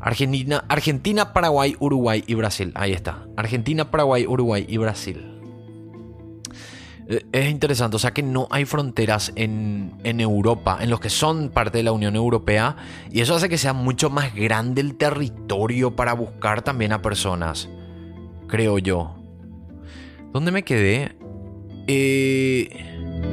[0.00, 2.72] Argentina, Argentina, Paraguay, Uruguay y Brasil.
[2.74, 3.26] Ahí está.
[3.36, 5.40] Argentina, Paraguay, Uruguay y Brasil.
[7.08, 11.10] Eh, es interesante, o sea que no hay fronteras en, en, Europa, en los que
[11.10, 12.76] son parte de la Unión Europea,
[13.10, 17.68] y eso hace que sea mucho más grande el territorio para buscar también a personas,
[18.46, 19.16] creo yo.
[20.32, 21.16] ¿Dónde me quedé?
[21.88, 23.29] Eh...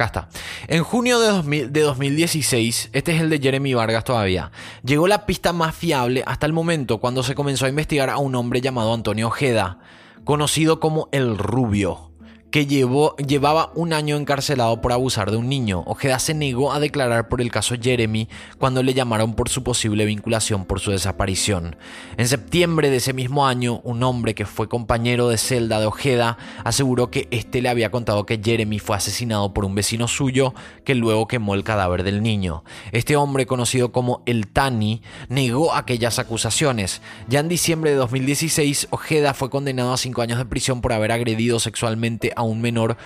[0.00, 0.28] Acá está.
[0.66, 4.50] En junio de, de, 2016, este es el de Jeremy Vargas todavía,
[4.82, 8.34] llegó la pista más fiable hasta el momento cuando se comenzó a investigar a un
[8.34, 9.78] hombre llamado Antonio Ojeda,
[10.24, 12.09] conocido como el Rubio
[12.50, 15.82] que llevó, llevaba un año encarcelado por abusar de un niño.
[15.86, 18.28] Ojeda se negó a declarar por el caso Jeremy
[18.58, 21.76] cuando le llamaron por su posible vinculación por su desaparición.
[22.16, 26.38] En septiembre de ese mismo año, un hombre que fue compañero de celda de Ojeda
[26.64, 30.94] aseguró que éste le había contado que Jeremy fue asesinado por un vecino suyo que
[30.94, 32.64] luego quemó el cadáver del niño.
[32.92, 37.02] Este hombre, conocido como el Tani, negó aquellas acusaciones.
[37.28, 41.12] Ya en diciembre de 2016, Ojeda fue condenado a cinco años de prisión por haber
[41.12, 42.96] agredido sexualmente a a un menor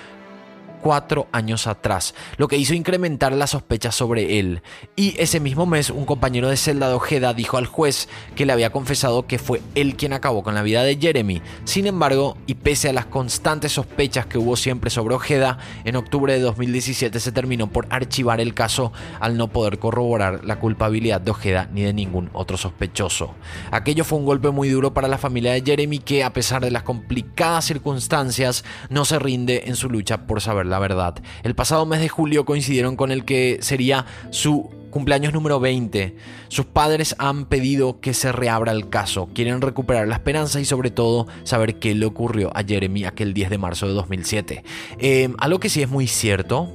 [0.85, 4.61] cuatro años atrás, lo que hizo incrementar las sospechas sobre él.
[4.97, 8.07] Y ese mismo mes, un compañero de celda de Ojeda dijo al juez
[8.37, 11.41] que le había confesado que fue él quien acabó con la vida de Jeremy.
[11.65, 15.57] Sin embargo, y pese a las constantes sospechas que hubo siempre sobre Ojeda,
[15.87, 20.61] en octubre de 2017 se terminó por archivar el caso al no poder corroborar la
[20.61, 23.35] culpabilidad de Ojeda ni de ningún otro sospechoso.
[23.71, 26.71] Aquello fue un golpe muy duro para la familia de Jeremy que, a pesar de
[26.71, 31.23] las complicadas circunstancias, no se rinde en su lucha por saber la la verdad.
[31.45, 36.17] El pasado mes de julio coincidieron con el que sería su cumpleaños número 20.
[36.49, 40.91] Sus padres han pedido que se reabra el caso, quieren recuperar la esperanza y sobre
[40.91, 44.65] todo saber qué le ocurrió a Jeremy aquel 10 de marzo de 2007.
[44.99, 46.73] Eh, algo que sí es muy cierto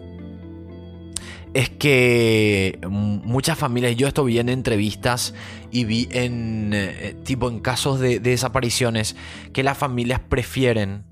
[1.53, 5.33] es que muchas familias, yo esto vi en entrevistas
[5.71, 9.17] y vi en eh, tipo en casos de desapariciones,
[9.51, 11.03] que las familias prefieren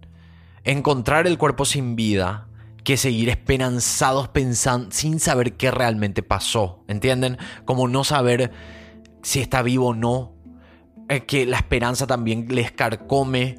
[0.64, 2.47] encontrar el cuerpo sin vida
[2.88, 6.86] que seguir esperanzados pensando sin saber qué realmente pasó.
[6.88, 7.38] ¿Entienden?
[7.66, 8.50] Como no saber
[9.22, 10.32] si está vivo o no.
[11.28, 13.58] que la esperanza también les carcome.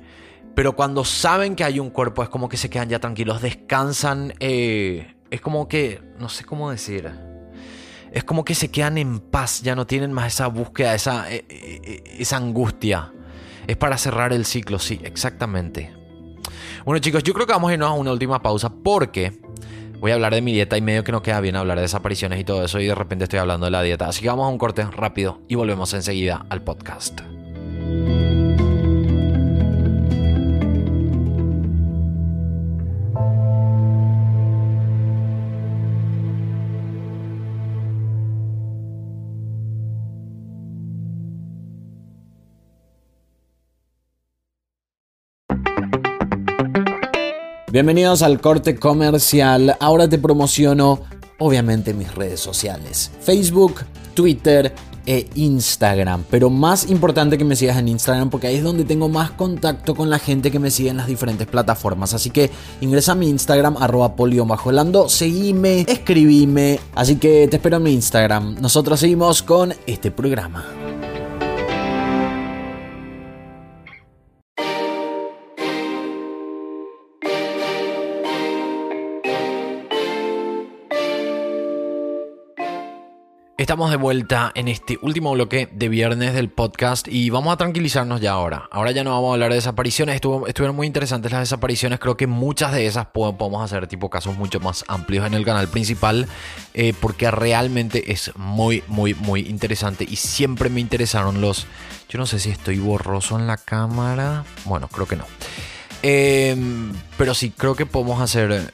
[0.54, 4.32] Pero cuando saben que hay un cuerpo es como que se quedan ya tranquilos, descansan.
[4.40, 7.12] Eh, es como que, no sé cómo decir.
[8.10, 11.44] Es como que se quedan en paz, ya no tienen más esa búsqueda, esa, eh,
[11.50, 13.12] eh, esa angustia.
[13.66, 15.97] Es para cerrar el ciclo, sí, exactamente.
[16.84, 19.40] Bueno chicos, yo creo que vamos a irnos a una última pausa porque
[20.00, 22.40] voy a hablar de mi dieta y medio que no queda bien hablar de desapariciones
[22.40, 24.08] y todo eso y de repente estoy hablando de la dieta.
[24.08, 27.20] Así que vamos a un corte rápido y volvemos enseguida al podcast.
[47.78, 49.76] Bienvenidos al corte comercial.
[49.78, 50.98] Ahora te promociono,
[51.38, 53.82] obviamente, mis redes sociales: Facebook,
[54.14, 54.74] Twitter
[55.06, 56.24] e Instagram.
[56.28, 59.94] Pero más importante que me sigas en Instagram porque ahí es donde tengo más contacto
[59.94, 62.14] con la gente que me sigue en las diferentes plataformas.
[62.14, 62.50] Así que
[62.80, 66.80] ingresa a mi Instagram, arroba polio-lando, seguime, escribime.
[66.96, 68.56] Así que te espero en mi Instagram.
[68.60, 70.64] Nosotros seguimos con este programa.
[83.58, 88.20] Estamos de vuelta en este último bloque de viernes del podcast y vamos a tranquilizarnos
[88.20, 88.68] ya ahora.
[88.70, 90.14] Ahora ya no vamos a hablar de desapariciones.
[90.14, 91.98] estuvieron muy interesantes las desapariciones.
[91.98, 95.66] Creo que muchas de esas podemos hacer tipo casos mucho más amplios en el canal
[95.66, 96.28] principal
[96.72, 101.66] eh, porque realmente es muy, muy, muy interesante y siempre me interesaron los...
[102.08, 104.44] Yo no sé si estoy borroso en la cámara.
[104.66, 105.24] Bueno, creo que no.
[106.02, 108.72] Em, pero sí, creo que podemos hacer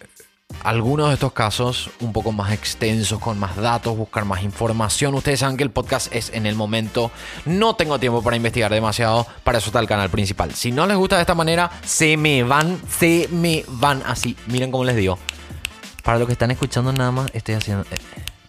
[0.62, 5.14] algunos de estos casos un poco más extensos, con más datos, buscar más información.
[5.14, 7.10] Ustedes saben que el podcast es en el momento.
[7.44, 9.26] No tengo tiempo para investigar demasiado.
[9.42, 10.54] Para eso está el canal principal.
[10.54, 14.36] Si no les gusta de esta manera, se me van, se me van así.
[14.46, 15.18] Miren cómo les digo.
[16.02, 17.84] Para los que están escuchando nada más, estoy haciendo...
[17.90, 17.96] Eh,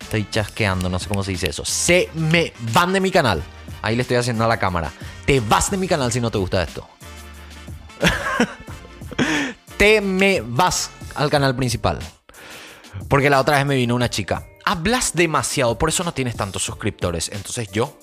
[0.02, 1.66] estoy chasqueando, no sé cómo se dice eso.
[1.66, 3.44] Se me van de mi canal.
[3.82, 4.92] Ahí le estoy haciendo a la cámara.
[5.26, 6.88] Te vas de mi canal si no te gusta esto.
[9.78, 12.00] te me vas al canal principal.
[13.10, 14.48] Porque la otra vez me vino una chica.
[14.66, 17.30] Hablas demasiado, por eso no tienes tantos suscriptores.
[17.30, 17.98] Entonces yo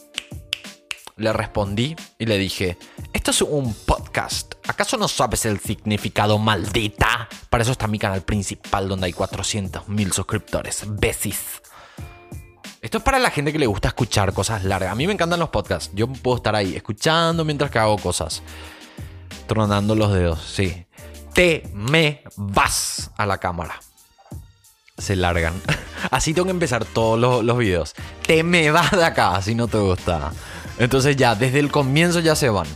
[1.17, 2.79] le respondí y le dije,
[3.13, 4.55] esto es un podcast.
[4.69, 7.29] ¿Acaso no sabes el significado maldita?
[7.51, 10.85] Para eso está mi canal principal donde hay 400 mil suscriptores.
[10.87, 11.63] Besis.
[12.81, 14.91] Esto es para la gente que le gusta escuchar cosas largas.
[14.91, 15.91] A mí me encantan los podcasts.
[15.95, 18.43] Yo puedo estar ahí escuchando mientras que hago cosas.
[19.47, 20.87] Tronando los dedos, sí
[21.33, 23.81] te me vas a la cámara.
[24.99, 25.55] Se largan.
[26.11, 27.95] Así tengo que empezar todos los, videos.
[28.27, 30.33] Te me vas de acá si no te gusta.
[30.79, 32.67] Entonces ya, desde el comienzo ya se van.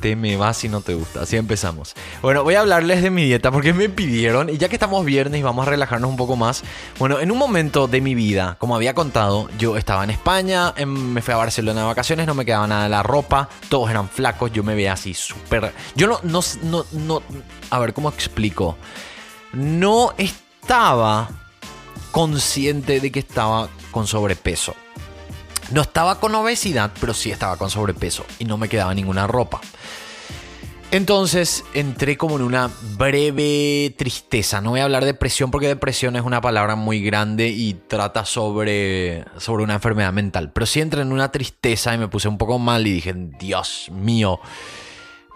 [0.00, 1.22] Te me va si no te gusta.
[1.22, 1.94] Así empezamos.
[2.22, 5.42] Bueno, voy a hablarles de mi dieta porque me pidieron y ya que estamos viernes
[5.42, 6.62] vamos a relajarnos un poco más.
[6.98, 11.22] Bueno, en un momento de mi vida, como había contado, yo estaba en España, me
[11.22, 14.52] fui a Barcelona de vacaciones, no me quedaba nada de la ropa, todos eran flacos,
[14.52, 15.72] yo me veía así súper...
[15.94, 17.22] Yo no, no, no, no...
[17.70, 18.76] A ver, ¿cómo explico?
[19.52, 21.28] No estaba
[22.10, 24.74] consciente de que estaba con sobrepeso.
[25.70, 29.60] No estaba con obesidad, pero sí estaba con sobrepeso y no me quedaba ninguna ropa.
[30.92, 32.68] Entonces entré como en una
[32.98, 34.60] breve tristeza.
[34.60, 38.24] No voy a hablar de depresión porque depresión es una palabra muy grande y trata
[38.24, 40.50] sobre, sobre una enfermedad mental.
[40.52, 43.88] Pero sí entré en una tristeza y me puse un poco mal y dije, Dios
[43.92, 44.40] mío,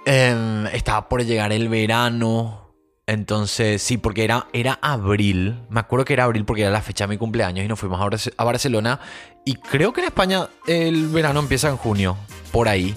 [0.05, 2.64] em, estaba por llegar el verano.
[3.07, 5.61] Entonces, sí, porque era, era abril.
[5.69, 8.01] Me acuerdo que era abril porque era la fecha de mi cumpleaños y nos fuimos
[8.37, 9.01] a Barcelona.
[9.45, 12.17] Y creo que en España el verano empieza en junio,
[12.51, 12.95] por ahí.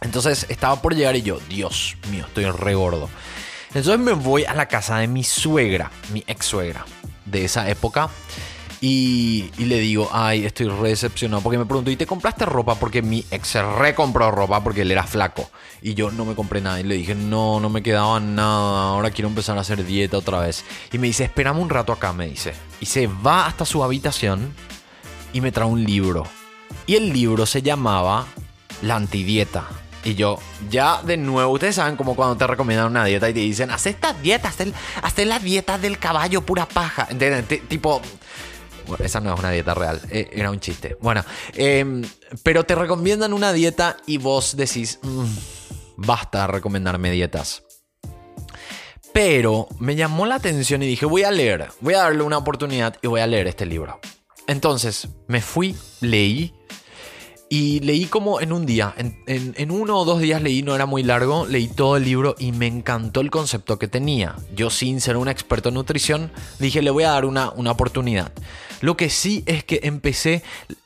[0.00, 3.08] Entonces estaba por llegar y yo, Dios mío, estoy re gordo.
[3.74, 6.84] Entonces me voy a la casa de mi suegra, mi ex suegra
[7.26, 8.08] de esa época.
[8.84, 11.40] Y, le digo, ay, estoy re decepcionado.
[11.40, 12.74] Porque me preguntó, ¿y te compraste ropa?
[12.74, 15.48] Porque mi ex se recompró ropa porque él era flaco.
[15.80, 16.80] Y yo no me compré nada.
[16.80, 18.88] Y le dije, no, no me quedaba nada.
[18.88, 20.64] Ahora quiero empezar a hacer dieta otra vez.
[20.92, 22.54] Y me dice, espérame un rato acá, me dice.
[22.80, 24.52] Y se va hasta su habitación
[25.32, 26.24] y me trae un libro.
[26.84, 28.26] Y el libro se llamaba
[28.82, 29.64] La antidieta.
[30.04, 33.38] Y yo, ya de nuevo, ustedes saben como cuando te recomiendan una dieta y te
[33.38, 34.52] dicen, haz esta dieta,
[35.02, 37.06] haz, la dieta del caballo pura paja.
[37.08, 37.46] ¿Entienden?
[37.68, 38.02] tipo,
[39.00, 40.96] esa no es una dieta real, eh, era un chiste.
[41.00, 41.24] Bueno,
[41.54, 42.02] em,
[42.42, 45.24] pero te recomiendan una dieta y vos decís, mm,
[45.96, 47.62] basta recomendarme dietas.
[49.12, 52.96] Pero me llamó la atención y dije, voy a leer, voy a darle una oportunidad
[53.02, 54.00] y voy a leer este libro.
[54.46, 56.54] Entonces, me fui, leí
[57.52, 61.02] y leí como en un día, en, uno o dos días leí, no era muy
[61.02, 64.36] largo, leí todo el libro y me encantó el concepto que tenía.
[64.56, 68.32] Yo sin ser un experto en nutrición, dije le voy a dar una, una oportunidad.
[68.82, 70.42] Lo que sí es que empecé,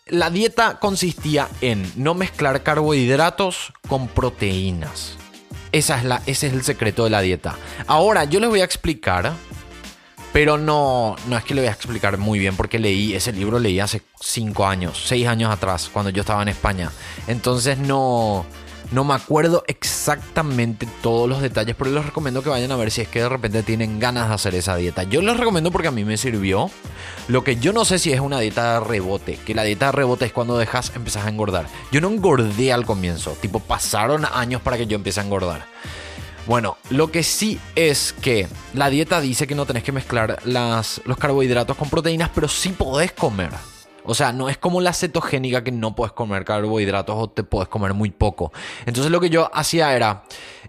[0.06, 5.16] la dieta consistía en no mezclar carbohidratos con proteínas.
[5.72, 7.56] Esa es la, ese es el secreto de la dieta.
[7.88, 9.32] Ahora yo les voy a explicar
[10.36, 13.58] pero no, no es que le voy a explicar muy bien porque leí ese libro,
[13.58, 16.92] leí hace 5 años, 6 años atrás, cuando yo estaba en España.
[17.26, 18.44] Entonces no,
[18.92, 23.00] no me acuerdo exactamente todos los detalles, pero les recomiendo que vayan a ver si
[23.00, 25.02] es que de repente tienen ganas de hacer esa dieta.
[25.02, 26.70] Yo les recomiendo porque a mí me sirvió.
[27.28, 29.92] Lo que yo no sé si es una dieta de rebote, que la dieta de
[29.92, 31.66] rebote es cuando dejas, empezás a engordar.
[31.90, 35.66] Yo no engordé al comienzo, tipo pasaron años para que yo empiece a engordar.
[36.46, 41.16] Bueno, lo que sí es que la dieta dice que no tenés que mezclar los
[41.18, 43.50] carbohidratos con proteínas, pero sí podés comer.
[44.06, 47.68] O sea, no es como la cetogénica que no puedes comer carbohidratos o te puedes
[47.68, 48.52] comer muy poco.
[48.86, 50.24] Entonces lo que yo hacía era...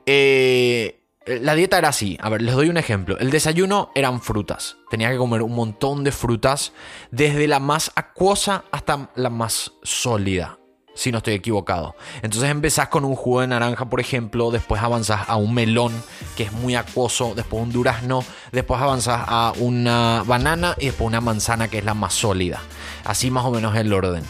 [0.05, 2.17] Eh, la dieta era así.
[2.21, 3.17] A ver, les doy un ejemplo.
[3.19, 4.77] El desayuno eran frutas.
[4.89, 6.71] Tenía que comer un montón de frutas,
[7.11, 10.57] desde la más acuosa hasta la más sólida
[10.97, 11.95] si no estoy equivocado.
[12.23, 15.93] Entonces empezás con un jugo de naranja, por ejemplo, después avanzas a un melón,
[16.35, 21.21] que es muy acuoso, después un durazno, después avanzas a una banana y después una
[21.21, 22.59] manzana, que es la más sólida.
[23.05, 24.23] Así más o menos el orden.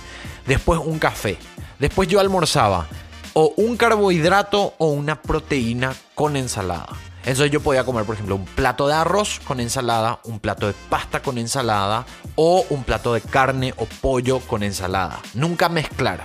[0.46, 1.38] Después un café.
[1.80, 2.88] Después yo almorzaba
[3.34, 6.90] o un carbohidrato o una proteína con ensalada.
[7.20, 10.74] Entonces yo podía comer, por ejemplo, un plato de arroz con ensalada, un plato de
[10.90, 12.06] pasta con ensalada
[12.36, 15.20] o un plato de carne o pollo con ensalada.
[15.34, 16.22] Nunca mezclar.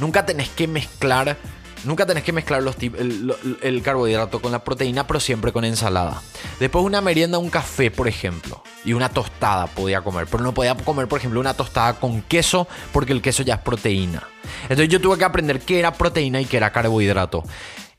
[0.00, 1.36] Nunca tenés que mezclar.
[1.84, 6.20] Nunca tenés que mezclar los el, el, carbohidrato con la proteína, pero siempre con ensalada.
[6.58, 8.62] Después una merienda, un café, por ejemplo.
[8.84, 10.26] Y una tostada podía comer.
[10.30, 13.60] Pero no podía comer, por ejemplo, una tostada con queso, porque el queso ya es
[13.60, 14.26] proteína.
[14.64, 17.44] Entonces yo tuve que aprender qué era proteína y qué era carbohidrato.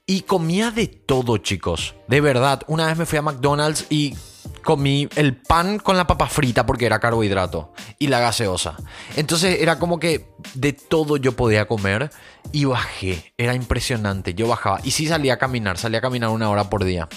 [0.05, 1.95] Y comía de todo, chicos.
[2.07, 2.61] De verdad.
[2.67, 4.15] Una vez me fui a McDonald's y
[4.63, 8.75] comí el pan con la papa frita porque era carbohidrato y la gaseosa.
[9.15, 12.11] Entonces era como que de todo yo podía comer
[12.51, 13.33] y bajé.
[13.37, 14.33] Era impresionante.
[14.33, 17.07] Yo bajaba y sí salía a caminar, salía a caminar una hora por día.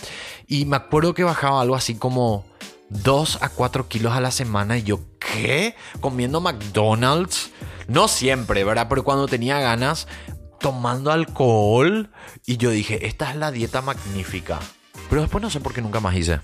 [0.46, 2.44] Y me acuerdo que bajaba algo así como
[2.90, 5.74] 2 a 4 kilos a la semana y yo, ¿qué?
[6.00, 7.50] Comiendo McDonald's.
[7.88, 8.86] No siempre, ¿verdad?
[8.88, 10.06] Pero cuando tenía ganas,
[10.60, 12.10] tomando alcohol.
[12.46, 14.58] Y yo dije, esta es la dieta magnífica.
[15.10, 16.40] Pero después no sé por qué nunca más hice.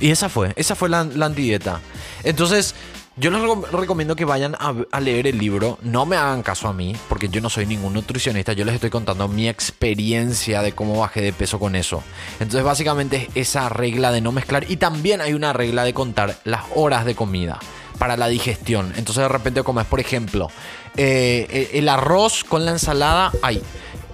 [0.00, 1.80] Y esa fue, esa fue la, la antidieta.
[2.22, 2.74] Entonces,
[3.16, 5.78] yo les recomiendo que vayan a, leer el libro.
[5.82, 8.54] No me hagan caso a mí, porque yo no soy ningún nutricionista.
[8.54, 12.02] Yo les estoy contando mi experiencia de cómo bajé de peso con eso.
[12.40, 14.68] Entonces, básicamente es esa regla de no mezclar.
[14.68, 17.60] Y también hay una regla de contar las horas de comida
[17.98, 18.92] para la digestión.
[18.96, 20.48] Entonces, de repente comes, por ejemplo,
[20.96, 23.30] eh, el arroz con la ensalada.
[23.42, 23.62] Ay,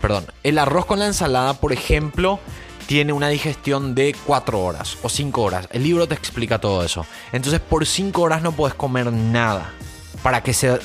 [0.03, 2.39] perdón, el arroz con la ensalada, por ejemplo,
[2.91, 5.69] tiene una digestión de 4 horas o 5 horas.
[5.71, 7.07] El libro te explica todo eso.
[7.31, 9.71] Entonces por 5 horas no puedes comer nada
[10.25, 10.81] para que se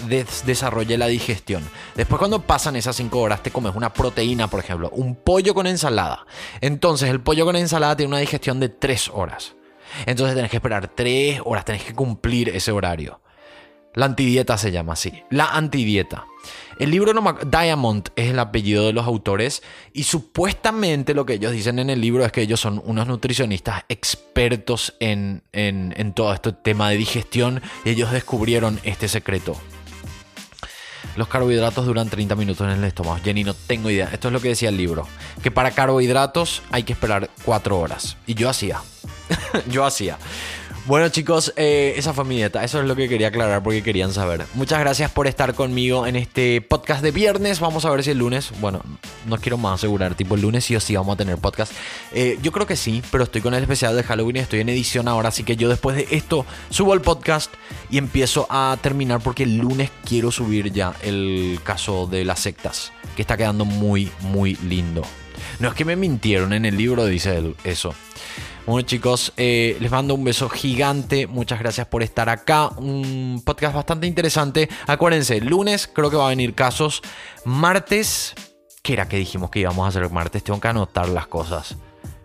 [0.45, 1.67] desarrolle la digestión.
[1.95, 5.65] Después cuando pasan esas 5 horas te comes una proteína, por ejemplo, un pollo con
[5.65, 6.27] ensalada.
[6.61, 9.55] Entonces el pollo con ensalada tiene una digestión de 3 horas.
[10.05, 13.19] Entonces tenés que esperar 3 horas, tenés que cumplir ese horario.
[13.95, 15.23] La antidieta se llama así.
[15.31, 16.25] La antidieta.
[16.77, 19.63] El libro no Diamond es el apellido de los autores
[19.93, 23.83] y supuestamente lo que ellos dicen en el libro es que ellos son unos nutricionistas
[23.87, 29.55] expertos en, en todo este tema de digestión y ellos descubrieron este secreto.
[31.15, 33.19] Los carbohidratos duran 30 minutos en el estómago.
[33.23, 34.09] Jenny, no tengo idea.
[34.11, 35.07] Esto es lo que decía el libro.
[35.41, 38.17] Que para carbohidratos hay que esperar 4 horas.
[38.27, 38.81] Y yo hacía.
[39.69, 40.17] yo hacía.
[40.87, 44.13] Bueno chicos, eh, esa fue mi dieta, eso es lo que quería aclarar porque querían
[44.13, 44.45] saber.
[44.53, 48.19] Muchas gracias por estar conmigo en este podcast de viernes, vamos a ver si el
[48.19, 48.83] lunes, bueno,
[49.25, 51.73] no quiero más asegurar, tipo el lunes sí o sí vamos a tener podcast.
[52.13, 55.07] Eh, yo creo que sí, pero estoy con el especial de Halloween estoy en edición
[55.07, 57.51] ahora, así que yo después de esto subo el podcast
[57.89, 62.91] y empiezo a terminar porque el lunes quiero subir ya el caso de las sectas,
[63.15, 65.01] que está quedando muy, muy lindo.
[65.59, 67.95] No es que me mintieron en el libro, dice eso.
[68.65, 71.27] Bueno chicos, eh, les mando un beso gigante.
[71.27, 72.69] Muchas gracias por estar acá.
[72.77, 74.69] Un podcast bastante interesante.
[74.87, 77.03] Acuérdense, lunes creo que va a venir casos.
[77.43, 78.33] Martes,
[78.81, 80.43] ¿qué era que dijimos que íbamos a hacer martes?
[80.43, 81.75] Tengo que anotar las cosas.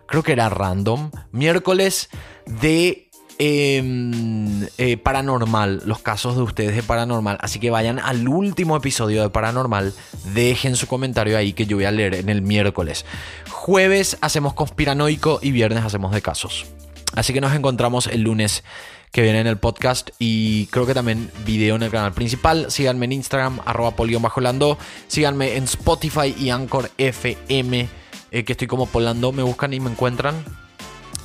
[0.07, 1.11] Creo que era random.
[1.31, 2.09] Miércoles
[2.47, 3.10] de
[3.43, 7.39] Em, eh, paranormal, los casos de ustedes de paranormal.
[7.41, 9.95] Así que vayan al último episodio de paranormal,
[10.35, 13.03] dejen su comentario ahí que yo voy a leer en el miércoles.
[13.49, 16.67] Jueves hacemos conspiranoico y viernes hacemos de casos.
[17.15, 18.63] Así que nos encontramos el lunes
[19.11, 22.69] que viene en el podcast y creo que también video en el canal principal.
[22.69, 24.77] Síganme en Instagram, arroba polión bajo lando.
[25.07, 27.89] Síganme en Spotify y Anchor FM,
[28.29, 29.31] eh, que estoy como polando.
[29.31, 30.45] Me buscan y me encuentran.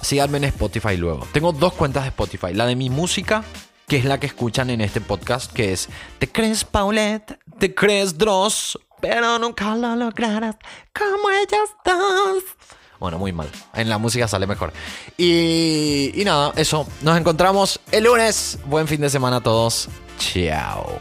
[0.01, 1.26] Síganme en Spotify luego.
[1.32, 2.53] Tengo dos cuentas de Spotify.
[2.55, 3.44] La de mi música,
[3.88, 5.88] que es la que escuchan en este podcast, que es
[6.18, 10.57] Te crees Paulette, te crees Dross, pero nunca lo lograrás
[10.94, 12.44] como ellas dos.
[12.99, 13.49] Bueno, muy mal.
[13.74, 14.72] En la música sale mejor.
[15.18, 16.86] Y, y nada, eso.
[17.03, 18.59] Nos encontramos el lunes.
[18.64, 19.88] Buen fin de semana a todos.
[20.18, 20.99] Chao.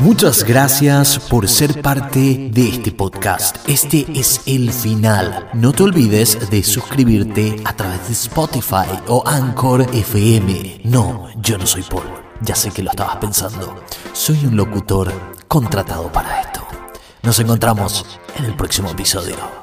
[0.00, 3.58] Muchas gracias por ser parte de este podcast.
[3.68, 5.50] Este es el final.
[5.52, 10.80] No te olvides de suscribirte a través de Spotify o Anchor FM.
[10.84, 12.04] No, yo no soy Paul.
[12.40, 13.76] Ya sé que lo estabas pensando.
[14.14, 15.12] Soy un locutor
[15.46, 16.66] contratado para esto.
[17.22, 18.06] Nos encontramos
[18.38, 19.59] en el próximo episodio.